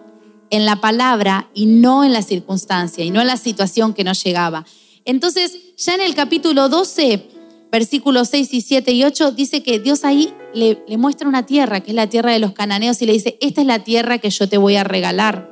en 0.48 0.64
la 0.64 0.80
palabra 0.80 1.50
y 1.52 1.66
no 1.66 2.04
en 2.04 2.14
la 2.14 2.22
circunstancia 2.22 3.04
y 3.04 3.10
no 3.10 3.20
en 3.20 3.26
la 3.26 3.36
situación 3.36 3.92
que 3.92 4.02
no 4.02 4.14
llegaba. 4.14 4.64
Entonces, 5.04 5.76
ya 5.76 5.94
en 5.94 6.00
el 6.00 6.14
capítulo 6.14 6.70
12, 6.70 7.35
versículos 7.70 8.28
6 8.28 8.54
y 8.54 8.60
7 8.60 8.92
y 8.92 9.04
8, 9.04 9.32
dice 9.32 9.62
que 9.62 9.78
Dios 9.78 10.04
ahí 10.04 10.32
le, 10.54 10.78
muestra 10.96 11.28
una 11.28 11.44
tierra, 11.44 11.80
que 11.80 11.90
es 11.90 11.94
la 11.94 12.08
tierra 12.08 12.32
de 12.32 12.38
los 12.38 12.52
cananeos, 12.52 13.00
y 13.02 13.06
le 13.06 13.12
dice, 13.12 13.38
esta 13.40 13.60
es 13.60 13.66
la 13.66 13.80
tierra 13.80 14.18
que 14.18 14.30
yo 14.30 14.48
te 14.48 14.58
voy 14.58 14.76
a 14.76 14.84
regalar. 14.84 15.50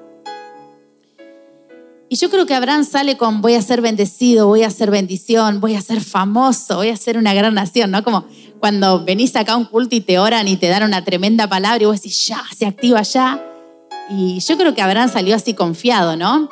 Y 2.08 2.16
yo 2.16 2.30
creo 2.30 2.46
que 2.46 2.54
Abraham 2.54 2.84
sale 2.84 3.16
con, 3.16 3.40
voy 3.40 3.54
a 3.54 3.62
ser 3.62 3.80
bendecido, 3.80 4.46
voy 4.46 4.62
a 4.62 4.70
ser 4.70 4.90
bendición, 4.90 5.60
voy 5.60 5.74
a 5.74 5.80
ser 5.80 6.00
famoso, 6.00 6.76
voy 6.76 6.90
a 6.90 6.96
ser 6.96 7.18
una 7.18 7.34
gran 7.34 7.54
nación, 7.54 7.90
¿no? 7.90 8.04
Como 8.04 8.24
cuando 8.60 9.04
venís 9.04 9.34
acá 9.36 9.54
a 9.54 9.56
un 9.56 9.64
culto 9.64 9.96
y 9.96 10.00
te 10.00 10.18
oran 10.18 10.46
y 10.46 10.56
te 10.56 10.68
dan 10.68 10.84
una 10.84 11.04
tremenda 11.04 11.48
palabra 11.48 11.82
y 11.82 11.86
vos 11.86 11.96
decís, 11.96 12.26
ya, 12.26 12.42
se 12.56 12.66
activa 12.66 13.02
ya. 13.02 13.42
Y 14.10 14.38
yo 14.40 14.56
creo 14.56 14.74
que 14.74 14.82
Abraham 14.82 15.10
salió 15.10 15.34
así 15.34 15.54
confiado, 15.54 16.16
¿no? 16.16 16.48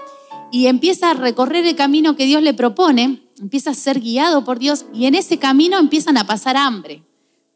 Y 0.51 0.67
empieza 0.67 1.11
a 1.11 1.15
recorrer 1.15 1.65
el 1.67 1.77
camino 1.77 2.17
que 2.17 2.27
Dios 2.27 2.43
le 2.43 2.55
propone 2.55 3.21
empieza 3.41 3.71
a 3.71 3.75
ser 3.75 4.01
guiado 4.01 4.45
por 4.45 4.59
Dios 4.59 4.85
y 4.93 5.07
en 5.07 5.15
ese 5.15 5.39
camino 5.39 5.79
empiezan 5.79 6.17
a 6.17 6.27
pasar 6.27 6.57
hambre. 6.57 7.03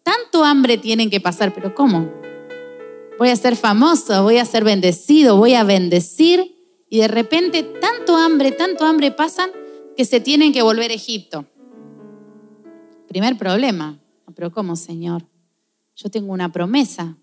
Tanto 0.02 0.44
hambre 0.44 0.78
tienen 0.78 1.10
que 1.10 1.20
pasar, 1.20 1.52
pero 1.52 1.74
¿cómo? 1.74 2.10
Voy 3.18 3.30
a 3.30 3.36
ser 3.36 3.56
famoso, 3.56 4.22
voy 4.22 4.38
a 4.38 4.44
ser 4.44 4.62
bendecido, 4.62 5.36
voy 5.36 5.54
a 5.54 5.64
bendecir 5.64 6.54
y 6.88 6.98
de 6.98 7.08
repente 7.08 7.62
tanto 7.62 8.16
hambre, 8.16 8.52
tanto 8.52 8.84
hambre 8.84 9.10
pasan 9.10 9.50
que 9.96 10.04
se 10.04 10.20
tienen 10.20 10.52
que 10.52 10.62
volver 10.62 10.90
a 10.90 10.94
Egipto. 10.94 11.46
Primer 13.08 13.38
problema, 13.38 13.98
pero 14.34 14.52
¿cómo, 14.52 14.76
Señor? 14.76 15.24
Yo 15.94 16.10
tengo 16.10 16.32
una 16.32 16.52
promesa. 16.52 17.16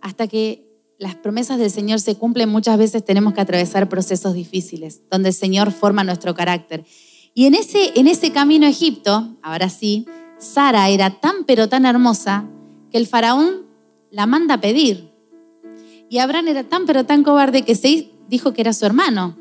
Hasta 0.00 0.26
que 0.26 0.69
las 1.00 1.14
promesas 1.14 1.58
del 1.58 1.70
Señor 1.70 1.98
se 1.98 2.14
cumplen, 2.14 2.50
muchas 2.50 2.76
veces 2.76 3.02
tenemos 3.02 3.32
que 3.32 3.40
atravesar 3.40 3.88
procesos 3.88 4.34
difíciles, 4.34 5.00
donde 5.10 5.30
el 5.30 5.34
Señor 5.34 5.72
forma 5.72 6.04
nuestro 6.04 6.34
carácter. 6.34 6.84
Y 7.32 7.46
en 7.46 7.54
ese, 7.54 7.98
en 7.98 8.06
ese 8.06 8.32
camino 8.32 8.66
a 8.66 8.68
Egipto, 8.68 9.38
ahora 9.42 9.70
sí, 9.70 10.06
Sara 10.38 10.90
era 10.90 11.18
tan 11.18 11.44
pero 11.46 11.70
tan 11.70 11.86
hermosa 11.86 12.44
que 12.92 12.98
el 12.98 13.06
faraón 13.06 13.66
la 14.10 14.26
manda 14.26 14.56
a 14.56 14.60
pedir. 14.60 15.10
Y 16.10 16.18
Abraham 16.18 16.48
era 16.48 16.64
tan 16.64 16.84
pero 16.84 17.06
tan 17.06 17.24
cobarde 17.24 17.62
que 17.62 17.76
se 17.76 18.10
dijo 18.28 18.52
que 18.52 18.60
era 18.60 18.74
su 18.74 18.84
hermano. 18.84 19.38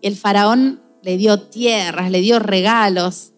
El 0.00 0.16
faraón 0.16 0.80
le 1.02 1.18
dio 1.18 1.42
tierras, 1.42 2.10
le 2.10 2.22
dio 2.22 2.38
regalos. 2.38 3.32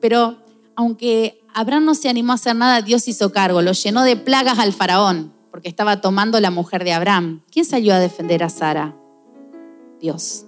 Pero 0.00 0.38
aunque 0.74 1.38
Abraham 1.52 1.84
no 1.84 1.94
se 1.94 2.08
animó 2.08 2.32
a 2.32 2.36
hacer 2.36 2.56
nada, 2.56 2.80
Dios 2.80 3.08
hizo 3.08 3.30
cargo, 3.30 3.60
lo 3.60 3.72
llenó 3.72 4.04
de 4.04 4.16
plagas 4.16 4.58
al 4.58 4.72
faraón 4.72 5.35
porque 5.56 5.70
estaba 5.70 6.02
tomando 6.02 6.38
la 6.38 6.50
mujer 6.50 6.84
de 6.84 6.92
Abraham. 6.92 7.40
¿Quién 7.50 7.64
salió 7.64 7.94
a 7.94 7.98
defender 7.98 8.42
a 8.42 8.50
Sara? 8.50 8.94
Dios. 9.98 10.44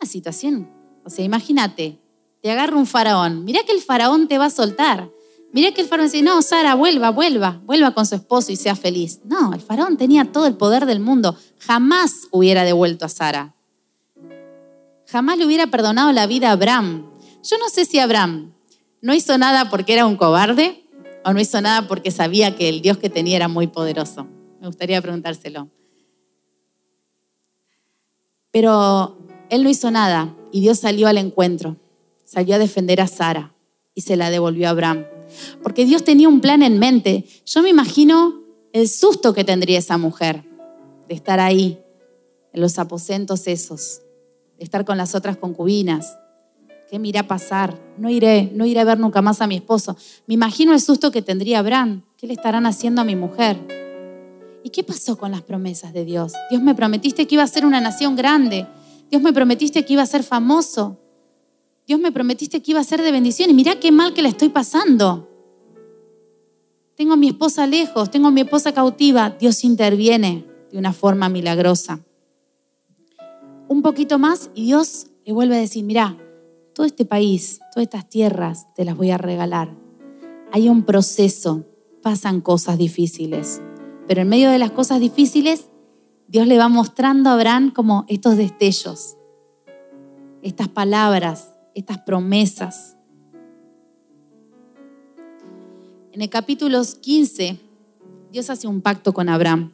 Una 0.00 0.10
situación. 0.10 0.70
O 1.04 1.10
sea, 1.10 1.26
imagínate, 1.26 2.00
te 2.40 2.50
agarra 2.50 2.74
un 2.74 2.86
faraón. 2.86 3.44
Mira 3.44 3.60
que 3.66 3.72
el 3.72 3.82
faraón 3.82 4.28
te 4.28 4.38
va 4.38 4.46
a 4.46 4.50
soltar. 4.50 5.10
Mira 5.52 5.72
que 5.72 5.82
el 5.82 5.88
faraón 5.88 6.10
dice, 6.10 6.22
no, 6.22 6.40
Sara, 6.40 6.74
vuelva, 6.74 7.10
vuelva, 7.10 7.60
vuelva 7.66 7.92
con 7.92 8.06
su 8.06 8.14
esposo 8.14 8.50
y 8.50 8.56
sea 8.56 8.76
feliz. 8.76 9.20
No, 9.26 9.52
el 9.52 9.60
faraón 9.60 9.98
tenía 9.98 10.32
todo 10.32 10.46
el 10.46 10.56
poder 10.56 10.86
del 10.86 11.00
mundo. 11.00 11.36
Jamás 11.58 12.28
hubiera 12.30 12.64
devuelto 12.64 13.04
a 13.04 13.10
Sara. 13.10 13.56
Jamás 15.06 15.36
le 15.36 15.44
hubiera 15.44 15.66
perdonado 15.66 16.12
la 16.12 16.26
vida 16.26 16.48
a 16.48 16.52
Abraham. 16.52 17.10
Yo 17.42 17.58
no 17.58 17.68
sé 17.68 17.84
si 17.84 17.98
Abraham 17.98 18.54
no 19.02 19.12
hizo 19.12 19.36
nada 19.36 19.68
porque 19.68 19.92
era 19.92 20.06
un 20.06 20.16
cobarde 20.16 20.85
o 21.26 21.32
no 21.32 21.40
hizo 21.40 21.60
nada 21.60 21.88
porque 21.88 22.12
sabía 22.12 22.54
que 22.54 22.68
el 22.68 22.80
Dios 22.82 22.98
que 22.98 23.10
tenía 23.10 23.34
era 23.34 23.48
muy 23.48 23.66
poderoso? 23.66 24.28
Me 24.60 24.68
gustaría 24.68 25.02
preguntárselo. 25.02 25.68
Pero 28.52 29.18
él 29.50 29.64
no 29.64 29.68
hizo 29.68 29.90
nada 29.90 30.32
y 30.52 30.60
Dios 30.60 30.78
salió 30.78 31.08
al 31.08 31.18
encuentro, 31.18 31.76
salió 32.24 32.54
a 32.54 32.58
defender 32.58 33.00
a 33.00 33.08
Sara 33.08 33.52
y 33.92 34.02
se 34.02 34.14
la 34.14 34.30
devolvió 34.30 34.68
a 34.68 34.70
Abraham. 34.70 35.04
Porque 35.64 35.84
Dios 35.84 36.04
tenía 36.04 36.28
un 36.28 36.40
plan 36.40 36.62
en 36.62 36.78
mente. 36.78 37.26
Yo 37.44 37.60
me 37.60 37.70
imagino 37.70 38.42
el 38.72 38.88
susto 38.88 39.34
que 39.34 39.42
tendría 39.42 39.80
esa 39.80 39.98
mujer 39.98 40.44
de 41.08 41.14
estar 41.16 41.40
ahí, 41.40 41.80
en 42.52 42.60
los 42.60 42.78
aposentos 42.78 43.48
esos, 43.48 44.00
de 44.58 44.64
estar 44.64 44.84
con 44.84 44.96
las 44.96 45.16
otras 45.16 45.36
concubinas, 45.36 46.16
¿Qué 46.90 46.98
me 46.98 47.08
irá 47.08 47.20
a 47.20 47.28
pasar? 47.28 47.80
No 47.98 48.08
iré, 48.08 48.50
no 48.54 48.64
iré 48.64 48.80
a 48.80 48.84
ver 48.84 48.98
nunca 48.98 49.20
más 49.20 49.40
a 49.40 49.46
mi 49.46 49.56
esposo. 49.56 49.96
Me 50.26 50.34
imagino 50.34 50.72
el 50.72 50.80
susto 50.80 51.10
que 51.10 51.20
tendría 51.20 51.58
Abraham. 51.58 52.02
¿Qué 52.16 52.26
le 52.26 52.34
estarán 52.34 52.64
haciendo 52.64 53.00
a 53.00 53.04
mi 53.04 53.16
mujer? 53.16 53.58
¿Y 54.62 54.70
qué 54.70 54.84
pasó 54.84 55.18
con 55.18 55.32
las 55.32 55.42
promesas 55.42 55.92
de 55.92 56.04
Dios? 56.04 56.32
Dios 56.50 56.62
me 56.62 56.74
prometiste 56.74 57.26
que 57.26 57.34
iba 57.34 57.42
a 57.42 57.48
ser 57.48 57.66
una 57.66 57.80
nación 57.80 58.14
grande. 58.14 58.66
Dios 59.10 59.22
me 59.22 59.32
prometiste 59.32 59.84
que 59.84 59.92
iba 59.94 60.02
a 60.02 60.06
ser 60.06 60.22
famoso. 60.22 60.98
Dios 61.86 61.98
me 61.98 62.12
prometiste 62.12 62.62
que 62.62 62.70
iba 62.72 62.80
a 62.80 62.84
ser 62.84 63.02
de 63.02 63.12
bendición. 63.12 63.50
Y 63.50 63.54
mirá 63.54 63.80
qué 63.80 63.90
mal 63.90 64.14
que 64.14 64.22
le 64.22 64.28
estoy 64.28 64.48
pasando. 64.48 65.28
Tengo 66.96 67.14
a 67.14 67.16
mi 67.16 67.28
esposa 67.28 67.66
lejos, 67.66 68.10
tengo 68.10 68.28
a 68.28 68.30
mi 68.30 68.40
esposa 68.40 68.72
cautiva. 68.72 69.30
Dios 69.30 69.64
interviene 69.64 70.44
de 70.70 70.78
una 70.78 70.92
forma 70.92 71.28
milagrosa. 71.28 72.00
Un 73.68 73.82
poquito 73.82 74.18
más 74.18 74.50
y 74.54 74.64
Dios 74.64 75.08
le 75.24 75.32
vuelve 75.32 75.56
a 75.56 75.60
decir, 75.60 75.84
mirá, 75.84 76.16
todo 76.76 76.84
este 76.84 77.06
país, 77.06 77.60
todas 77.72 77.84
estas 77.84 78.06
tierras, 78.06 78.66
te 78.74 78.84
las 78.84 78.98
voy 78.98 79.10
a 79.10 79.16
regalar. 79.16 79.74
Hay 80.52 80.68
un 80.68 80.84
proceso, 80.84 81.64
pasan 82.02 82.42
cosas 82.42 82.76
difíciles, 82.76 83.62
pero 84.06 84.20
en 84.20 84.28
medio 84.28 84.50
de 84.50 84.58
las 84.58 84.72
cosas 84.72 85.00
difíciles, 85.00 85.70
Dios 86.28 86.46
le 86.46 86.58
va 86.58 86.68
mostrando 86.68 87.30
a 87.30 87.32
Abraham 87.32 87.72
como 87.72 88.04
estos 88.08 88.36
destellos, 88.36 89.16
estas 90.42 90.68
palabras, 90.68 91.54
estas 91.74 91.96
promesas. 92.02 92.98
En 96.12 96.20
el 96.20 96.28
capítulo 96.28 96.82
15, 97.00 97.58
Dios 98.30 98.50
hace 98.50 98.68
un 98.68 98.82
pacto 98.82 99.14
con 99.14 99.30
Abraham. 99.30 99.72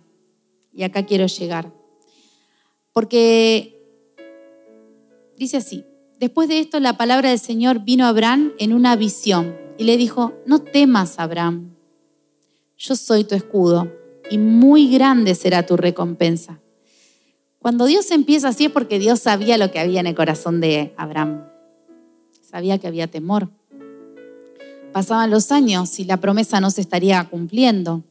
Y 0.73 0.85
acá 0.85 1.05
quiero 1.05 1.27
llegar. 1.27 1.75
Porque 2.93 3.77
dice 5.37 5.57
así, 5.57 5.85
Después 6.23 6.49
de 6.49 6.61
esto, 6.61 6.79
la 6.79 6.97
palabra 6.97 7.31
del 7.31 7.41
Señor 7.41 7.81
vino 7.81 8.05
a 8.05 8.11
Abraham 8.11 8.53
en 8.61 8.73
una 8.73 8.95
visión 8.95 9.57
y 9.77 9.83
le 9.83 9.97
dijo, 9.97 10.33
no 10.47 10.61
temas, 10.61 11.19
Abraham, 11.19 11.75
yo 12.79 12.95
soy 12.95 13.25
tu 13.25 13.35
escudo 13.35 13.91
y 14.31 14.39
muy 14.39 14.89
grande 14.89 15.35
será 15.35 15.67
tu 15.67 15.77
recompensa. 15.77 16.61
Cuando 17.59 17.87
Dios 17.87 18.09
empieza 18.13 18.51
así 18.51 18.67
es 18.67 18.71
porque 18.71 19.01
Dios 19.01 19.19
sabía 19.19 19.59
lo 19.59 19.73
que 19.73 19.81
había 19.81 19.99
en 19.99 20.07
el 20.07 20.15
corazón 20.15 20.61
de 20.61 20.95
Abraham. 20.97 21.43
Sabía 22.41 22.79
que 22.79 22.87
había 22.87 23.09
temor. 23.09 23.49
Pasaban 24.93 25.29
los 25.29 25.51
años 25.51 25.99
y 25.99 26.05
la 26.05 26.19
promesa 26.19 26.61
no 26.61 26.71
se 26.71 26.83
estaría 26.83 27.29
cumpliendo. 27.31 28.05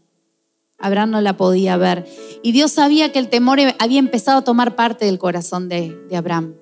Abraham 0.80 1.12
no 1.12 1.21
la 1.21 1.38
podía 1.38 1.78
ver. 1.78 2.06
Y 2.43 2.52
Dios 2.52 2.74
sabía 2.74 3.13
que 3.13 3.19
el 3.19 3.30
temor 3.30 3.60
había 3.80 4.00
empezado 4.00 4.39
a 4.39 4.43
tomar 4.43 4.76
parte 4.76 5.06
del 5.06 5.17
corazón 5.17 5.69
de, 5.69 5.97
Abraham 6.13 6.56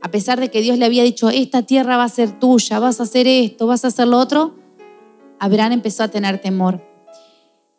a 0.00 0.10
pesar 0.10 0.40
de 0.40 0.50
que 0.50 0.60
Dios 0.60 0.78
le 0.78 0.84
había 0.84 1.02
dicho, 1.02 1.28
esta 1.28 1.62
tierra 1.62 1.96
va 1.96 2.04
a 2.04 2.08
ser 2.08 2.38
tuya, 2.38 2.78
vas 2.78 3.00
a 3.00 3.04
hacer 3.04 3.26
esto, 3.26 3.66
vas 3.66 3.84
a 3.84 3.88
hacer 3.88 4.08
lo 4.08 4.18
otro, 4.18 4.54
Abraham 5.38 5.72
empezó 5.72 6.02
a 6.02 6.08
tener 6.08 6.40
temor. 6.40 6.84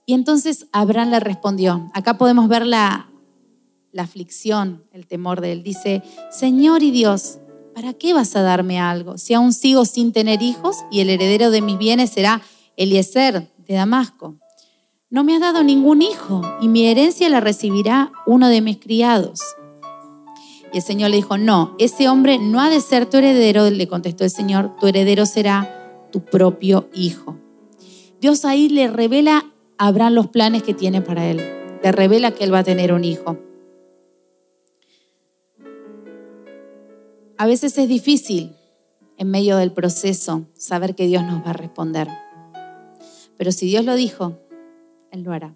Y 0.05 0.13
entonces 0.13 0.67
Abraham 0.71 1.11
le 1.11 1.19
respondió, 1.19 1.89
acá 1.93 2.17
podemos 2.17 2.47
ver 2.47 2.65
la, 2.65 3.09
la 3.91 4.03
aflicción, 4.03 4.83
el 4.91 5.07
temor 5.07 5.41
de 5.41 5.51
él. 5.51 5.63
Dice, 5.63 6.01
Señor 6.31 6.83
y 6.83 6.91
Dios, 6.91 7.39
¿para 7.75 7.93
qué 7.93 8.13
vas 8.13 8.35
a 8.35 8.41
darme 8.41 8.79
algo? 8.79 9.17
Si 9.17 9.33
aún 9.33 9.53
sigo 9.53 9.85
sin 9.85 10.11
tener 10.11 10.41
hijos 10.41 10.77
y 10.91 11.01
el 11.01 11.09
heredero 11.09 11.51
de 11.51 11.61
mis 11.61 11.77
bienes 11.77 12.09
será 12.09 12.41
Eliezer 12.75 13.51
de 13.57 13.73
Damasco. 13.73 14.37
No 15.09 15.23
me 15.23 15.35
has 15.35 15.41
dado 15.41 15.63
ningún 15.63 16.01
hijo 16.01 16.41
y 16.61 16.67
mi 16.67 16.85
herencia 16.85 17.29
la 17.29 17.39
recibirá 17.39 18.11
uno 18.25 18.47
de 18.47 18.61
mis 18.61 18.77
criados. 18.77 19.41
Y 20.71 20.77
el 20.77 20.83
Señor 20.83 21.09
le 21.09 21.17
dijo, 21.17 21.37
no, 21.37 21.75
ese 21.79 22.09
hombre 22.09 22.37
no 22.39 22.61
ha 22.61 22.69
de 22.69 22.81
ser 22.81 23.09
tu 23.09 23.17
heredero, 23.17 23.69
le 23.69 23.87
contestó 23.87 24.23
el 24.23 24.29
Señor, 24.29 24.75
tu 24.79 24.87
heredero 24.87 25.25
será 25.25 26.07
tu 26.11 26.23
propio 26.23 26.89
hijo. 26.93 27.37
Dios 28.21 28.45
ahí 28.45 28.69
le 28.69 28.87
revela 28.87 29.45
a 29.77 29.87
Abraham 29.87 30.13
los 30.13 30.27
planes 30.27 30.63
que 30.63 30.73
tiene 30.73 31.01
para 31.01 31.25
él, 31.25 31.37
le 31.81 31.91
revela 31.91 32.31
que 32.31 32.43
él 32.43 32.53
va 32.53 32.59
a 32.59 32.63
tener 32.63 32.93
un 32.93 33.03
hijo. 33.03 33.37
A 37.37 37.45
veces 37.47 37.77
es 37.77 37.87
difícil 37.87 38.53
en 39.17 39.31
medio 39.31 39.57
del 39.57 39.71
proceso 39.71 40.47
saber 40.55 40.93
que 40.93 41.07
Dios 41.07 41.23
nos 41.23 41.45
va 41.45 41.51
a 41.51 41.53
responder. 41.53 42.09
Pero 43.37 43.53
si 43.53 43.65
Dios 43.67 43.85
lo 43.85 43.95
dijo, 43.95 44.37
Él 45.11 45.23
lo 45.23 45.31
hará. 45.31 45.55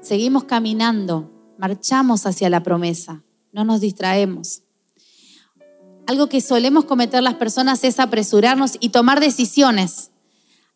Seguimos 0.00 0.44
caminando, 0.44 1.30
marchamos 1.58 2.26
hacia 2.26 2.50
la 2.50 2.64
promesa, 2.64 3.22
no 3.56 3.64
nos 3.64 3.80
distraemos. 3.80 4.62
Algo 6.06 6.28
que 6.28 6.42
solemos 6.42 6.84
cometer 6.84 7.22
las 7.22 7.34
personas 7.34 7.82
es 7.84 7.98
apresurarnos 7.98 8.76
y 8.80 8.90
tomar 8.90 9.18
decisiones 9.18 10.10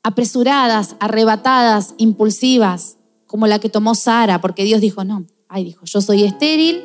apresuradas, 0.03 0.97
arrebatadas, 0.99 1.95
impulsivas, 1.99 2.97
como 3.27 3.47
la 3.47 3.59
que 3.59 3.69
tomó 3.69 3.95
Sara, 3.95 4.41
porque 4.41 4.65
Dios 4.65 4.81
dijo, 4.81 5.05
no, 5.05 5.27
ay, 5.47 5.63
dijo, 5.63 5.85
yo 5.85 6.01
soy 6.01 6.25
estéril, 6.25 6.83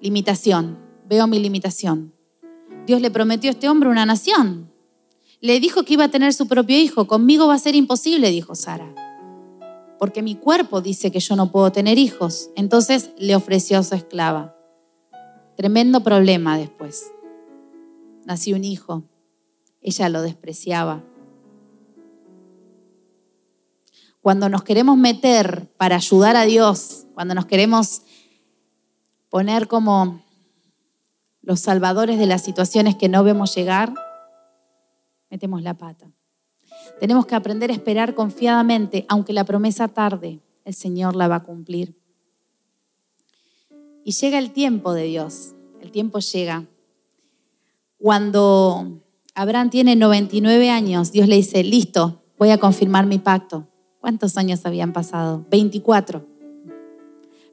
limitación, 0.00 0.76
veo 1.08 1.28
mi 1.28 1.38
limitación. 1.38 2.12
Dios 2.84 3.00
le 3.00 3.12
prometió 3.12 3.48
a 3.48 3.52
este 3.52 3.68
hombre 3.68 3.88
una 3.88 4.06
nación. 4.06 4.72
Le 5.40 5.60
dijo 5.60 5.84
que 5.84 5.94
iba 5.94 6.04
a 6.04 6.10
tener 6.10 6.34
su 6.34 6.48
propio 6.48 6.76
hijo. 6.76 7.06
Conmigo 7.06 7.46
va 7.46 7.54
a 7.54 7.60
ser 7.60 7.76
imposible, 7.76 8.30
dijo 8.30 8.56
Sara. 8.56 8.92
Porque 10.00 10.20
mi 10.22 10.34
cuerpo 10.34 10.80
dice 10.80 11.12
que 11.12 11.20
yo 11.20 11.36
no 11.36 11.52
puedo 11.52 11.70
tener 11.70 11.96
hijos. 11.96 12.50
Entonces 12.56 13.10
le 13.18 13.36
ofreció 13.36 13.78
a 13.78 13.84
su 13.84 13.94
esclava. 13.94 14.55
Tremendo 15.56 16.02
problema 16.02 16.58
después. 16.58 17.12
Nació 18.26 18.56
un 18.56 18.64
hijo. 18.64 19.04
Ella 19.80 20.08
lo 20.10 20.20
despreciaba. 20.20 21.02
Cuando 24.20 24.48
nos 24.48 24.64
queremos 24.64 24.98
meter 24.98 25.72
para 25.78 25.96
ayudar 25.96 26.36
a 26.36 26.44
Dios, 26.44 27.06
cuando 27.14 27.34
nos 27.34 27.46
queremos 27.46 28.02
poner 29.30 29.66
como 29.66 30.22
los 31.40 31.60
salvadores 31.60 32.18
de 32.18 32.26
las 32.26 32.42
situaciones 32.42 32.96
que 32.96 33.08
no 33.08 33.24
vemos 33.24 33.54
llegar, 33.54 33.94
metemos 35.30 35.62
la 35.62 35.78
pata. 35.78 36.10
Tenemos 37.00 37.24
que 37.24 37.34
aprender 37.34 37.70
a 37.70 37.74
esperar 37.74 38.14
confiadamente, 38.14 39.06
aunque 39.08 39.32
la 39.32 39.44
promesa 39.44 39.88
tarde, 39.88 40.40
el 40.64 40.74
Señor 40.74 41.16
la 41.16 41.28
va 41.28 41.36
a 41.36 41.42
cumplir. 41.44 41.96
Y 44.06 44.12
llega 44.12 44.38
el 44.38 44.52
tiempo 44.52 44.92
de 44.92 45.02
Dios, 45.02 45.56
el 45.80 45.90
tiempo 45.90 46.20
llega. 46.20 46.64
Cuando 47.98 49.02
Abraham 49.34 49.68
tiene 49.68 49.96
99 49.96 50.70
años, 50.70 51.10
Dios 51.10 51.26
le 51.26 51.34
dice, 51.34 51.64
listo, 51.64 52.22
voy 52.38 52.50
a 52.50 52.58
confirmar 52.58 53.06
mi 53.06 53.18
pacto. 53.18 53.66
¿Cuántos 53.98 54.36
años 54.36 54.64
habían 54.64 54.92
pasado? 54.92 55.44
24. 55.50 56.24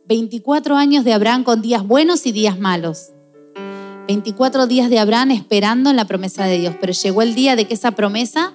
24 0.08 0.76
años 0.76 1.04
de 1.04 1.14
Abraham 1.14 1.44
con 1.44 1.64
días 1.64 1.88
buenos 1.88 2.28
y 2.28 2.32
días 2.32 2.60
malos. 2.60 3.14
24 4.08 4.68
días 4.68 4.92
de 4.92 5.00
Abraham 5.00 5.32
esperando 5.32 5.90
en 5.90 5.96
la 5.96 6.06
promesa 6.06 6.46
de 6.46 6.60
Dios, 6.60 6.76
pero 6.80 6.94
llegó 6.94 7.24
el 7.24 7.34
día 7.34 7.56
de 7.56 7.66
que 7.66 7.74
esa 7.74 7.94
promesa 7.94 8.54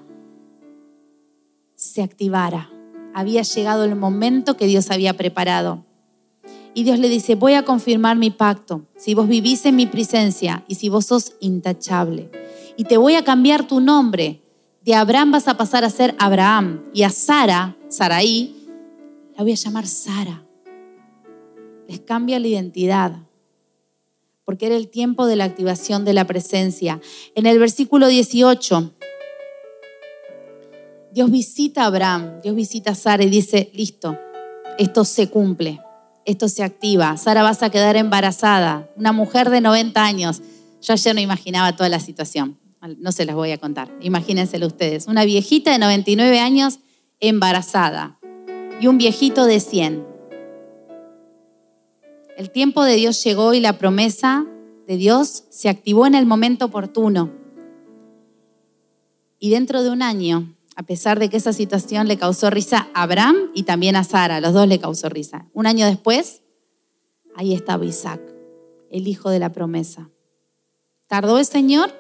se 1.74 2.02
activara. 2.02 2.70
Había 3.12 3.42
llegado 3.42 3.82
el 3.82 3.96
momento 3.96 4.56
que 4.56 4.68
Dios 4.68 4.92
había 4.92 5.16
preparado. 5.16 5.87
Y 6.74 6.84
Dios 6.84 6.98
le 6.98 7.08
dice, 7.08 7.34
voy 7.34 7.54
a 7.54 7.64
confirmar 7.64 8.16
mi 8.16 8.30
pacto, 8.30 8.86
si 8.96 9.14
vos 9.14 9.28
vivís 9.28 9.64
en 9.66 9.76
mi 9.76 9.86
presencia 9.86 10.64
y 10.68 10.76
si 10.76 10.88
vos 10.88 11.06
sos 11.06 11.34
intachable. 11.40 12.30
Y 12.76 12.84
te 12.84 12.96
voy 12.96 13.14
a 13.14 13.24
cambiar 13.24 13.66
tu 13.66 13.80
nombre. 13.80 14.42
De 14.82 14.94
Abraham 14.94 15.32
vas 15.32 15.48
a 15.48 15.56
pasar 15.56 15.84
a 15.84 15.90
ser 15.90 16.14
Abraham. 16.18 16.84
Y 16.94 17.02
a 17.02 17.10
Sara, 17.10 17.76
Saraí, 17.88 18.68
la 19.36 19.42
voy 19.42 19.52
a 19.52 19.56
llamar 19.56 19.86
Sara. 19.86 20.44
Les 21.88 22.00
cambia 22.00 22.38
la 22.38 22.46
identidad 22.46 23.16
porque 24.48 24.64
era 24.64 24.76
el 24.76 24.88
tiempo 24.88 25.26
de 25.26 25.36
la 25.36 25.44
activación 25.44 26.06
de 26.06 26.14
la 26.14 26.26
presencia. 26.26 27.02
En 27.34 27.44
el 27.44 27.58
versículo 27.58 28.06
18, 28.06 28.94
Dios 31.12 31.30
visita 31.30 31.82
a 31.82 31.86
Abraham, 31.88 32.40
Dios 32.42 32.56
visita 32.56 32.92
a 32.92 32.94
Sara 32.94 33.24
y 33.24 33.28
dice, 33.28 33.70
listo, 33.74 34.16
esto 34.78 35.04
se 35.04 35.28
cumple, 35.28 35.80
esto 36.28 36.46
se 36.50 36.62
activa, 36.62 37.16
Sara 37.16 37.42
vas 37.42 37.62
a 37.62 37.70
quedar 37.70 37.96
embarazada, 37.96 38.90
una 38.96 39.12
mujer 39.12 39.48
de 39.48 39.62
90 39.62 40.04
años. 40.04 40.42
Yo 40.82 40.92
ayer 40.92 41.14
no 41.14 41.22
imaginaba 41.22 41.74
toda 41.74 41.88
la 41.88 42.00
situación, 42.00 42.58
no 42.98 43.12
se 43.12 43.24
las 43.24 43.34
voy 43.34 43.50
a 43.52 43.56
contar, 43.56 43.90
imagínenselo 44.02 44.66
ustedes, 44.66 45.06
una 45.06 45.24
viejita 45.24 45.72
de 45.72 45.78
99 45.78 46.38
años 46.38 46.80
embarazada 47.18 48.18
y 48.78 48.88
un 48.88 48.98
viejito 48.98 49.46
de 49.46 49.58
100. 49.58 50.06
El 52.36 52.50
tiempo 52.50 52.84
de 52.84 52.96
Dios 52.96 53.24
llegó 53.24 53.54
y 53.54 53.60
la 53.60 53.78
promesa 53.78 54.44
de 54.86 54.98
Dios 54.98 55.44
se 55.48 55.70
activó 55.70 56.06
en 56.06 56.14
el 56.14 56.26
momento 56.26 56.66
oportuno. 56.66 57.32
Y 59.38 59.48
dentro 59.48 59.82
de 59.82 59.88
un 59.88 60.02
año, 60.02 60.54
a 60.78 60.84
pesar 60.84 61.18
de 61.18 61.28
que 61.28 61.36
esa 61.36 61.52
situación 61.52 62.06
le 62.06 62.18
causó 62.18 62.50
risa 62.50 62.88
a 62.94 63.02
Abraham 63.02 63.50
y 63.52 63.64
también 63.64 63.96
a 63.96 64.04
Sara, 64.04 64.40
los 64.40 64.54
dos 64.54 64.68
le 64.68 64.78
causó 64.78 65.08
risa. 65.08 65.48
Un 65.52 65.66
año 65.66 65.84
después, 65.86 66.42
ahí 67.34 67.52
estaba 67.52 67.84
Isaac, 67.84 68.20
el 68.88 69.08
hijo 69.08 69.28
de 69.28 69.40
la 69.40 69.50
promesa. 69.50 70.08
¿Tardó 71.08 71.40
el 71.40 71.46
Señor? 71.46 71.92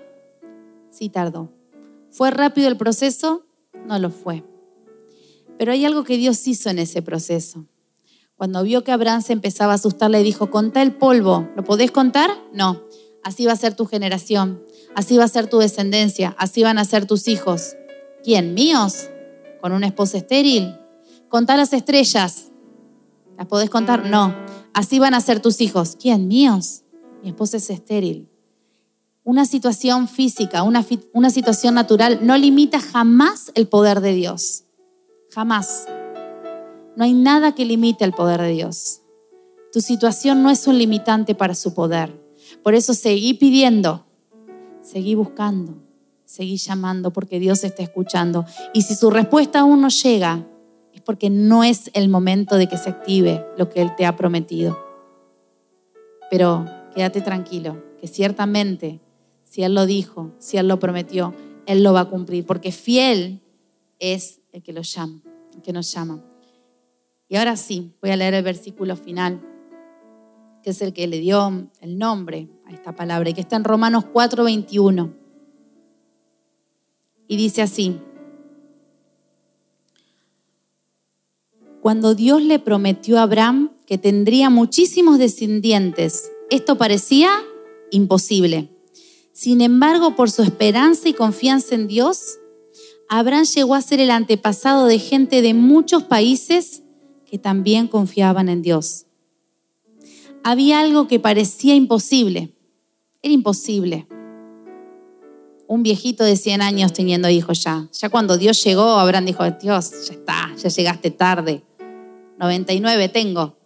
Sí, 0.92 1.08
tardó. 1.08 1.52
¿Fue 2.12 2.30
rápido 2.30 2.68
el 2.68 2.76
proceso? 2.76 3.44
No 3.84 3.98
lo 3.98 4.10
fue. 4.10 4.44
Pero 5.58 5.72
hay 5.72 5.84
algo 5.84 6.04
que 6.04 6.16
Dios 6.16 6.46
hizo 6.46 6.70
en 6.70 6.78
ese 6.78 7.02
proceso. 7.02 7.66
Cuando 8.36 8.62
vio 8.62 8.84
que 8.84 8.92
Abraham 8.92 9.22
se 9.22 9.32
empezaba 9.32 9.72
a 9.72 9.74
asustar, 9.74 10.08
le 10.08 10.22
dijo, 10.22 10.50
contá 10.50 10.82
el 10.82 10.94
polvo. 10.94 11.48
¿Lo 11.56 11.64
podés 11.64 11.90
contar? 11.90 12.30
No. 12.52 12.80
Así 13.24 13.44
va 13.44 13.54
a 13.54 13.56
ser 13.56 13.74
tu 13.74 13.86
generación. 13.86 14.62
Así 14.94 15.16
va 15.16 15.24
a 15.24 15.28
ser 15.28 15.48
tu 15.48 15.58
descendencia. 15.58 16.36
Así 16.38 16.62
van 16.62 16.78
a 16.78 16.84
ser 16.84 17.06
tus 17.06 17.26
hijos. 17.26 17.74
¿Quién? 18.28 18.52
¿Míos? 18.52 19.08
¿Con 19.62 19.72
una 19.72 19.86
esposa 19.86 20.18
estéril? 20.18 20.76
Contá 21.30 21.56
las 21.56 21.72
estrellas. 21.72 22.52
¿Las 23.38 23.46
podés 23.46 23.70
contar? 23.70 24.04
No. 24.04 24.34
Así 24.74 24.98
van 24.98 25.14
a 25.14 25.22
ser 25.22 25.40
tus 25.40 25.62
hijos. 25.62 25.96
¿Quién? 25.98 26.28
¿Míos? 26.28 26.82
Mi 27.22 27.30
esposa 27.30 27.56
es 27.56 27.70
estéril. 27.70 28.28
Una 29.24 29.46
situación 29.46 30.08
física, 30.08 30.62
una, 30.62 30.84
una 31.14 31.30
situación 31.30 31.74
natural 31.74 32.18
no 32.20 32.36
limita 32.36 32.80
jamás 32.80 33.50
el 33.54 33.66
poder 33.66 34.02
de 34.02 34.12
Dios. 34.12 34.64
Jamás. 35.30 35.86
No 36.96 37.04
hay 37.04 37.14
nada 37.14 37.54
que 37.54 37.64
limite 37.64 38.04
el 38.04 38.12
poder 38.12 38.42
de 38.42 38.50
Dios. 38.50 39.00
Tu 39.72 39.80
situación 39.80 40.42
no 40.42 40.50
es 40.50 40.66
un 40.66 40.76
limitante 40.76 41.34
para 41.34 41.54
su 41.54 41.72
poder. 41.72 42.22
Por 42.62 42.74
eso 42.74 42.92
seguí 42.92 43.32
pidiendo, 43.32 44.04
seguí 44.82 45.14
buscando, 45.14 45.87
seguí 46.28 46.58
llamando 46.58 47.10
porque 47.10 47.40
Dios 47.40 47.64
está 47.64 47.82
escuchando. 47.82 48.44
Y 48.74 48.82
si 48.82 48.94
su 48.94 49.10
respuesta 49.10 49.60
aún 49.60 49.80
no 49.80 49.88
llega, 49.88 50.46
es 50.92 51.00
porque 51.00 51.30
no 51.30 51.64
es 51.64 51.90
el 51.94 52.10
momento 52.10 52.56
de 52.56 52.68
que 52.68 52.76
se 52.76 52.90
active 52.90 53.46
lo 53.56 53.70
que 53.70 53.80
Él 53.80 53.96
te 53.96 54.04
ha 54.04 54.14
prometido. 54.14 54.78
Pero 56.30 56.66
quédate 56.94 57.22
tranquilo, 57.22 57.82
que 57.98 58.08
ciertamente, 58.08 59.00
si 59.42 59.62
Él 59.62 59.74
lo 59.74 59.86
dijo, 59.86 60.32
si 60.38 60.58
Él 60.58 60.68
lo 60.68 60.78
prometió, 60.78 61.34
Él 61.64 61.82
lo 61.82 61.94
va 61.94 62.00
a 62.00 62.10
cumplir, 62.10 62.44
porque 62.44 62.72
fiel 62.72 63.40
es 63.98 64.42
el 64.52 64.62
que 64.62 64.74
lo 64.74 64.82
llama, 64.82 65.22
el 65.54 65.62
que 65.62 65.72
nos 65.72 65.90
llama. 65.90 66.22
Y 67.26 67.36
ahora 67.36 67.56
sí, 67.56 67.94
voy 68.02 68.10
a 68.10 68.16
leer 68.16 68.34
el 68.34 68.44
versículo 68.44 68.96
final, 68.96 69.40
que 70.62 70.70
es 70.70 70.82
el 70.82 70.92
que 70.92 71.06
le 71.06 71.20
dio 71.20 71.70
el 71.80 71.96
nombre 71.96 72.50
a 72.66 72.72
esta 72.72 72.94
palabra 72.94 73.30
y 73.30 73.32
que 73.32 73.40
está 73.40 73.56
en 73.56 73.64
Romanos 73.64 74.04
4:21. 74.12 75.17
Y 77.28 77.36
dice 77.36 77.62
así, 77.62 78.00
cuando 81.82 82.14
Dios 82.14 82.42
le 82.42 82.58
prometió 82.58 83.18
a 83.18 83.22
Abraham 83.22 83.70
que 83.86 83.98
tendría 83.98 84.50
muchísimos 84.50 85.18
descendientes, 85.18 86.30
esto 86.50 86.76
parecía 86.76 87.30
imposible. 87.90 88.70
Sin 89.32 89.60
embargo, 89.60 90.16
por 90.16 90.30
su 90.30 90.42
esperanza 90.42 91.08
y 91.08 91.12
confianza 91.12 91.74
en 91.74 91.86
Dios, 91.86 92.38
Abraham 93.08 93.44
llegó 93.44 93.74
a 93.74 93.82
ser 93.82 94.00
el 94.00 94.10
antepasado 94.10 94.86
de 94.86 94.98
gente 94.98 95.40
de 95.42 95.54
muchos 95.54 96.02
países 96.02 96.82
que 97.24 97.38
también 97.38 97.88
confiaban 97.88 98.48
en 98.48 98.62
Dios. 98.62 99.04
había 100.42 100.80
algo 100.80 101.08
que 101.08 101.20
parecía 101.20 101.74
imposible. 101.74 102.54
Era 103.22 103.34
imposible. 103.34 104.06
Un 105.68 105.82
viejito 105.82 106.24
de 106.24 106.34
100 106.34 106.62
años 106.62 106.92
teniendo 106.92 107.28
hijos 107.28 107.62
ya. 107.62 107.88
Ya 107.92 108.08
cuando 108.08 108.36
Dios 108.38 108.64
llegó, 108.64 108.98
Abraham 108.98 109.26
dijo, 109.26 109.48
Dios, 109.50 110.08
ya 110.08 110.14
está, 110.14 110.50
ya 110.56 110.68
llegaste 110.70 111.10
tarde. 111.10 111.62
99 112.38 113.08
tengo. 113.10 113.56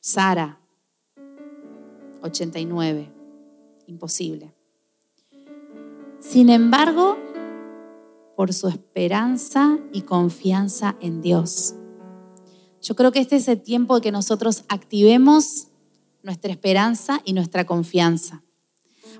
Sara, 0.00 0.60
89. 2.22 3.10
Imposible. 3.86 4.52
Sin 6.20 6.50
embargo, 6.50 7.16
por 8.36 8.52
su 8.52 8.68
esperanza 8.68 9.78
y 9.92 10.02
confianza 10.02 10.96
en 11.00 11.22
Dios. 11.22 11.74
Yo 12.82 12.94
creo 12.94 13.10
que 13.10 13.20
este 13.20 13.36
es 13.36 13.48
el 13.48 13.62
tiempo 13.62 13.96
de 13.96 14.02
que 14.02 14.12
nosotros 14.12 14.64
activemos 14.68 15.68
nuestra 16.22 16.52
esperanza 16.52 17.20
y 17.24 17.32
nuestra 17.32 17.64
confianza. 17.64 18.42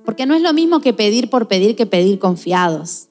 Porque 0.07 0.25
no 0.25 0.35
es 0.35 0.41
lo 0.41 0.55
mismo 0.55 0.81
que 0.81 0.95
pedir 0.95 1.29
por 1.29 1.49
pedir 1.49 1.77
que 1.77 1.85
pedir 1.85 2.19
confiados. 2.19 3.09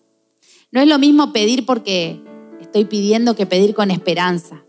No 0.71 0.81
es 0.81 0.87
lo 0.87 0.97
mismo 0.97 1.31
pedir 1.31 1.67
porque 1.67 2.19
estoy 2.59 2.85
pidiendo 2.85 3.35
que 3.35 3.45
pedir 3.45 3.75
con 3.75 3.91
esperanza 3.91 4.65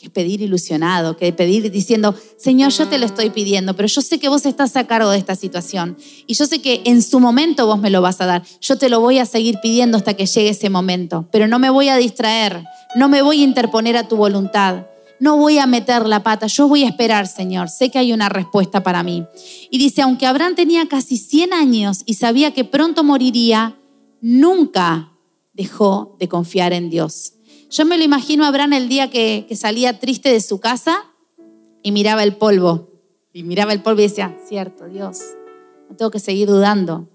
que 0.00 0.08
pedir 0.08 0.40
ilusionado, 0.40 1.16
que 1.16 1.30
pedir 1.32 1.70
diciendo, 1.70 2.14
Señor, 2.38 2.72
yo 2.72 2.88
te 2.88 2.98
lo 2.98 3.04
estoy 3.04 3.28
pidiendo, 3.28 3.76
pero 3.76 3.86
yo 3.86 4.00
sé 4.00 4.18
que 4.18 4.30
vos 4.30 4.46
estás 4.46 4.74
a 4.76 4.86
cargo 4.86 5.10
de 5.10 5.18
esta 5.18 5.34
situación 5.34 5.98
y 6.26 6.32
yo 6.32 6.46
sé 6.46 6.62
que 6.62 6.80
en 6.86 7.02
su 7.02 7.20
momento 7.20 7.66
vos 7.66 7.78
me 7.78 7.90
lo 7.90 8.00
vas 8.00 8.22
a 8.22 8.26
dar. 8.26 8.42
Yo 8.62 8.78
te 8.78 8.88
lo 8.88 9.00
voy 9.00 9.18
a 9.18 9.26
seguir 9.26 9.58
pidiendo 9.62 9.98
hasta 9.98 10.14
que 10.14 10.24
llegue 10.24 10.48
ese 10.48 10.70
momento, 10.70 11.28
pero 11.30 11.48
no 11.48 11.58
me 11.58 11.68
voy 11.68 11.90
a 11.90 11.98
distraer, 11.98 12.64
no 12.96 13.10
me 13.10 13.20
voy 13.20 13.42
a 13.42 13.44
interponer 13.44 13.98
a 13.98 14.08
tu 14.08 14.16
voluntad. 14.16 14.86
No 15.20 15.36
voy 15.36 15.58
a 15.58 15.66
meter 15.66 16.06
la 16.06 16.22
pata, 16.22 16.46
yo 16.46 16.66
voy 16.66 16.84
a 16.84 16.88
esperar, 16.88 17.26
Señor. 17.26 17.68
Sé 17.68 17.90
que 17.90 17.98
hay 17.98 18.12
una 18.14 18.30
respuesta 18.30 18.82
para 18.82 19.02
mí. 19.02 19.26
Y 19.70 19.78
dice, 19.78 20.00
aunque 20.00 20.26
Abraham 20.26 20.54
tenía 20.54 20.88
casi 20.88 21.18
100 21.18 21.52
años 21.52 22.02
y 22.06 22.14
sabía 22.14 22.54
que 22.54 22.64
pronto 22.64 23.04
moriría, 23.04 23.76
nunca 24.22 25.12
dejó 25.52 26.16
de 26.18 26.26
confiar 26.26 26.72
en 26.72 26.88
Dios. 26.88 27.34
Yo 27.70 27.84
me 27.84 27.98
lo 27.98 28.04
imagino 28.04 28.44
a 28.44 28.48
Abraham 28.48 28.72
el 28.72 28.88
día 28.88 29.10
que, 29.10 29.46
salía 29.54 30.00
triste 30.00 30.32
de 30.32 30.40
su 30.40 30.58
casa 30.58 31.04
y 31.82 31.92
miraba 31.92 32.22
el 32.22 32.36
polvo. 32.36 32.88
Y 33.34 33.42
miraba 33.42 33.74
el 33.74 33.82
polvo 33.82 34.00
y 34.00 34.04
decía, 34.04 34.36
cierto, 34.48 34.86
Dios, 34.86 35.20
no 35.88 35.96
tengo 35.96 36.10
que 36.10 36.18
seguir 36.18 36.48
dudando. 36.48 37.08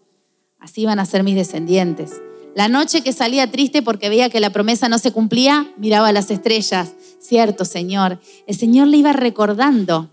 Así 0.59 0.85
van 0.85 0.99
a 0.99 1.05
ser 1.05 1.23
mis 1.23 1.35
descendientes. 1.35 2.21
La 2.55 2.69
noche 2.69 3.01
que 3.01 3.11
salía 3.11 3.51
triste 3.51 3.81
porque 3.81 4.07
veía 4.07 4.29
que 4.29 4.39
la 4.39 4.49
promesa 4.49 4.87
no 4.87 4.97
se 4.97 5.11
cumplía, 5.11 5.73
miraba 5.77 6.13
las 6.13 6.31
estrellas. 6.31 6.93
Cierto, 7.19 7.65
Señor. 7.65 8.21
El 8.47 8.55
Señor 8.55 8.87
le 8.87 8.95
iba 8.95 9.11
recordando 9.11 10.09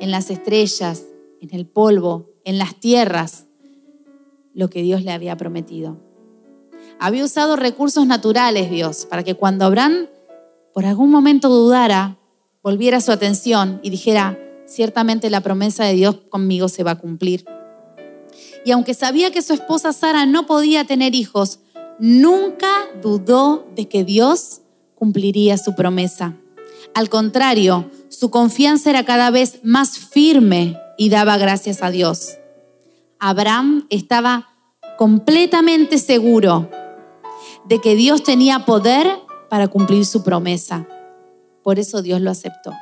en 0.00 0.10
las 0.10 0.30
estrellas, 0.30 1.04
en 1.40 1.54
el 1.54 1.64
polvo, 1.64 2.28
en 2.44 2.58
las 2.58 2.74
tierras, 2.74 3.46
lo 4.52 4.68
que 4.68 4.82
Dios 4.82 5.04
le 5.04 5.12
había 5.12 5.36
prometido. 5.36 5.96
Había 6.98 7.24
usado 7.24 7.54
recursos 7.54 8.04
naturales 8.04 8.68
Dios 8.68 9.06
para 9.06 9.22
que 9.22 9.34
cuando 9.34 9.64
Abraham 9.64 10.08
por 10.74 10.86
algún 10.86 11.10
momento 11.10 11.48
dudara, 11.48 12.18
volviera 12.64 13.00
su 13.00 13.12
atención 13.12 13.78
y 13.84 13.90
dijera, 13.90 14.38
ciertamente 14.66 15.30
la 15.30 15.40
promesa 15.40 15.84
de 15.84 15.94
Dios 15.94 16.16
conmigo 16.28 16.68
se 16.68 16.82
va 16.82 16.92
a 16.92 16.98
cumplir. 16.98 17.44
Y 18.68 18.70
aunque 18.70 18.92
sabía 18.92 19.30
que 19.30 19.40
su 19.40 19.54
esposa 19.54 19.94
Sara 19.94 20.26
no 20.26 20.44
podía 20.44 20.84
tener 20.84 21.14
hijos, 21.14 21.60
nunca 21.98 22.68
dudó 23.00 23.66
de 23.74 23.88
que 23.88 24.04
Dios 24.04 24.60
cumpliría 24.94 25.56
su 25.56 25.74
promesa. 25.74 26.36
Al 26.94 27.08
contrario, 27.08 27.90
su 28.10 28.30
confianza 28.30 28.90
era 28.90 29.06
cada 29.06 29.30
vez 29.30 29.60
más 29.62 29.98
firme 29.98 30.78
y 30.98 31.08
daba 31.08 31.38
gracias 31.38 31.82
a 31.82 31.90
Dios. 31.90 32.36
Abraham 33.18 33.86
estaba 33.88 34.50
completamente 34.98 35.96
seguro 35.96 36.68
de 37.64 37.80
que 37.80 37.94
Dios 37.94 38.22
tenía 38.22 38.66
poder 38.66 39.08
para 39.48 39.68
cumplir 39.68 40.04
su 40.04 40.22
promesa. 40.22 40.86
Por 41.62 41.78
eso 41.78 42.02
Dios 42.02 42.20
lo 42.20 42.30
aceptó. 42.30 42.74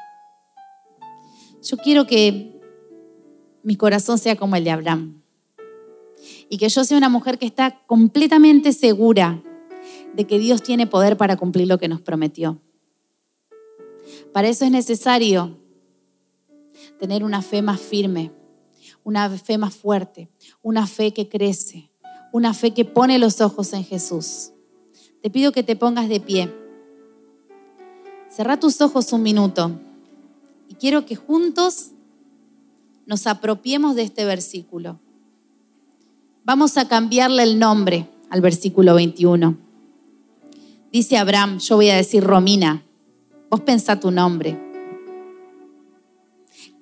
Yo 1.62 1.76
quiero 1.76 2.08
que 2.08 2.60
mi 3.62 3.76
corazón 3.76 4.18
sea 4.18 4.34
como 4.34 4.56
el 4.56 4.64
de 4.64 4.72
Abraham 4.72 5.22
y 6.48 6.58
que 6.58 6.68
yo 6.68 6.84
sea 6.84 6.96
una 6.96 7.08
mujer 7.08 7.38
que 7.38 7.46
está 7.46 7.82
completamente 7.86 8.72
segura 8.72 9.42
de 10.14 10.26
que 10.26 10.38
Dios 10.38 10.62
tiene 10.62 10.86
poder 10.86 11.16
para 11.16 11.36
cumplir 11.36 11.68
lo 11.68 11.78
que 11.78 11.88
nos 11.88 12.00
prometió. 12.00 12.60
Para 14.32 14.48
eso 14.48 14.64
es 14.64 14.70
necesario 14.70 15.58
tener 16.98 17.24
una 17.24 17.42
fe 17.42 17.62
más 17.62 17.80
firme, 17.80 18.32
una 19.04 19.28
fe 19.30 19.58
más 19.58 19.74
fuerte, 19.74 20.30
una 20.62 20.86
fe 20.86 21.12
que 21.12 21.28
crece, 21.28 21.90
una 22.32 22.54
fe 22.54 22.72
que 22.72 22.84
pone 22.84 23.18
los 23.18 23.40
ojos 23.40 23.72
en 23.72 23.84
Jesús. 23.84 24.52
Te 25.22 25.30
pido 25.30 25.52
que 25.52 25.62
te 25.62 25.76
pongas 25.76 26.08
de 26.08 26.20
pie. 26.20 26.52
Cerra 28.28 28.58
tus 28.58 28.80
ojos 28.80 29.12
un 29.12 29.22
minuto 29.22 29.78
y 30.68 30.74
quiero 30.74 31.06
que 31.06 31.16
juntos 31.16 31.92
nos 33.06 33.26
apropiemos 33.26 33.94
de 33.94 34.02
este 34.02 34.24
versículo. 34.24 35.00
Vamos 36.46 36.76
a 36.76 36.86
cambiarle 36.86 37.42
el 37.42 37.58
nombre 37.58 38.08
al 38.30 38.40
versículo 38.40 38.94
21. 38.94 39.56
Dice 40.92 41.18
Abraham, 41.18 41.58
yo 41.58 41.74
voy 41.74 41.90
a 41.90 41.96
decir 41.96 42.22
Romina, 42.22 42.84
vos 43.50 43.62
pensá 43.62 43.98
tu 43.98 44.12
nombre. 44.12 44.56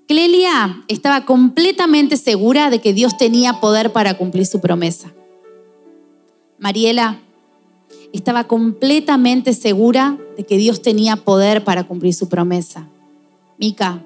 Clelia 0.06 0.84
estaba 0.86 1.24
completamente 1.24 2.18
segura 2.18 2.68
de 2.68 2.82
que 2.82 2.92
Dios 2.92 3.16
tenía 3.16 3.58
poder 3.62 3.90
para 3.90 4.18
cumplir 4.18 4.44
su 4.44 4.60
promesa. 4.60 5.14
Mariela 6.58 7.20
estaba 8.12 8.44
completamente 8.44 9.54
segura 9.54 10.18
de 10.36 10.44
que 10.44 10.58
Dios 10.58 10.82
tenía 10.82 11.16
poder 11.16 11.64
para 11.64 11.84
cumplir 11.84 12.12
su 12.12 12.28
promesa. 12.28 12.86
Mica 13.56 14.02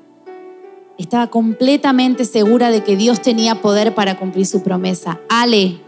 estaba 0.99 1.29
completamente 1.29 2.25
segura 2.25 2.71
de 2.71 2.83
que 2.83 2.97
Dios 2.97 3.23
tenía 3.23 3.63
poder 3.63 3.95
para 3.95 4.19
cumplir 4.19 4.47
su 4.47 4.63
promesa. 4.63 5.21
Ale 5.29 5.79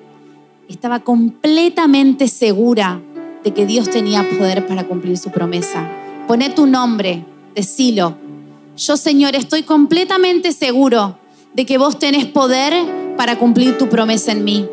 estaba 0.68 1.00
completamente 1.00 2.28
segura 2.28 3.00
de 3.42 3.52
que 3.52 3.66
Dios 3.66 3.90
tenía 3.90 4.28
poder 4.38 4.66
para 4.68 4.84
cumplir 4.84 5.18
su 5.18 5.30
promesa. 5.30 5.90
Poné 6.28 6.50
tu 6.50 6.66
nombre, 6.66 7.24
decilo. 7.56 8.16
Yo, 8.76 8.96
Señor, 8.96 9.34
estoy 9.34 9.64
completamente 9.64 10.52
seguro 10.52 11.18
de 11.54 11.66
que 11.66 11.76
vos 11.76 11.98
tenés 11.98 12.26
poder 12.26 12.72
para 13.16 13.36
cumplir 13.36 13.76
tu 13.78 13.88
promesa 13.88 14.30
en 14.30 14.44
mí. 14.44 14.68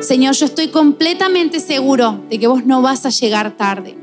Señor, 0.00 0.34
yo 0.34 0.46
estoy 0.46 0.68
completamente 0.68 1.60
seguro 1.60 2.20
de 2.28 2.40
que 2.40 2.48
vos 2.48 2.66
no 2.66 2.82
vas 2.82 3.06
a 3.06 3.10
llegar 3.10 3.56
tarde. 3.56 3.99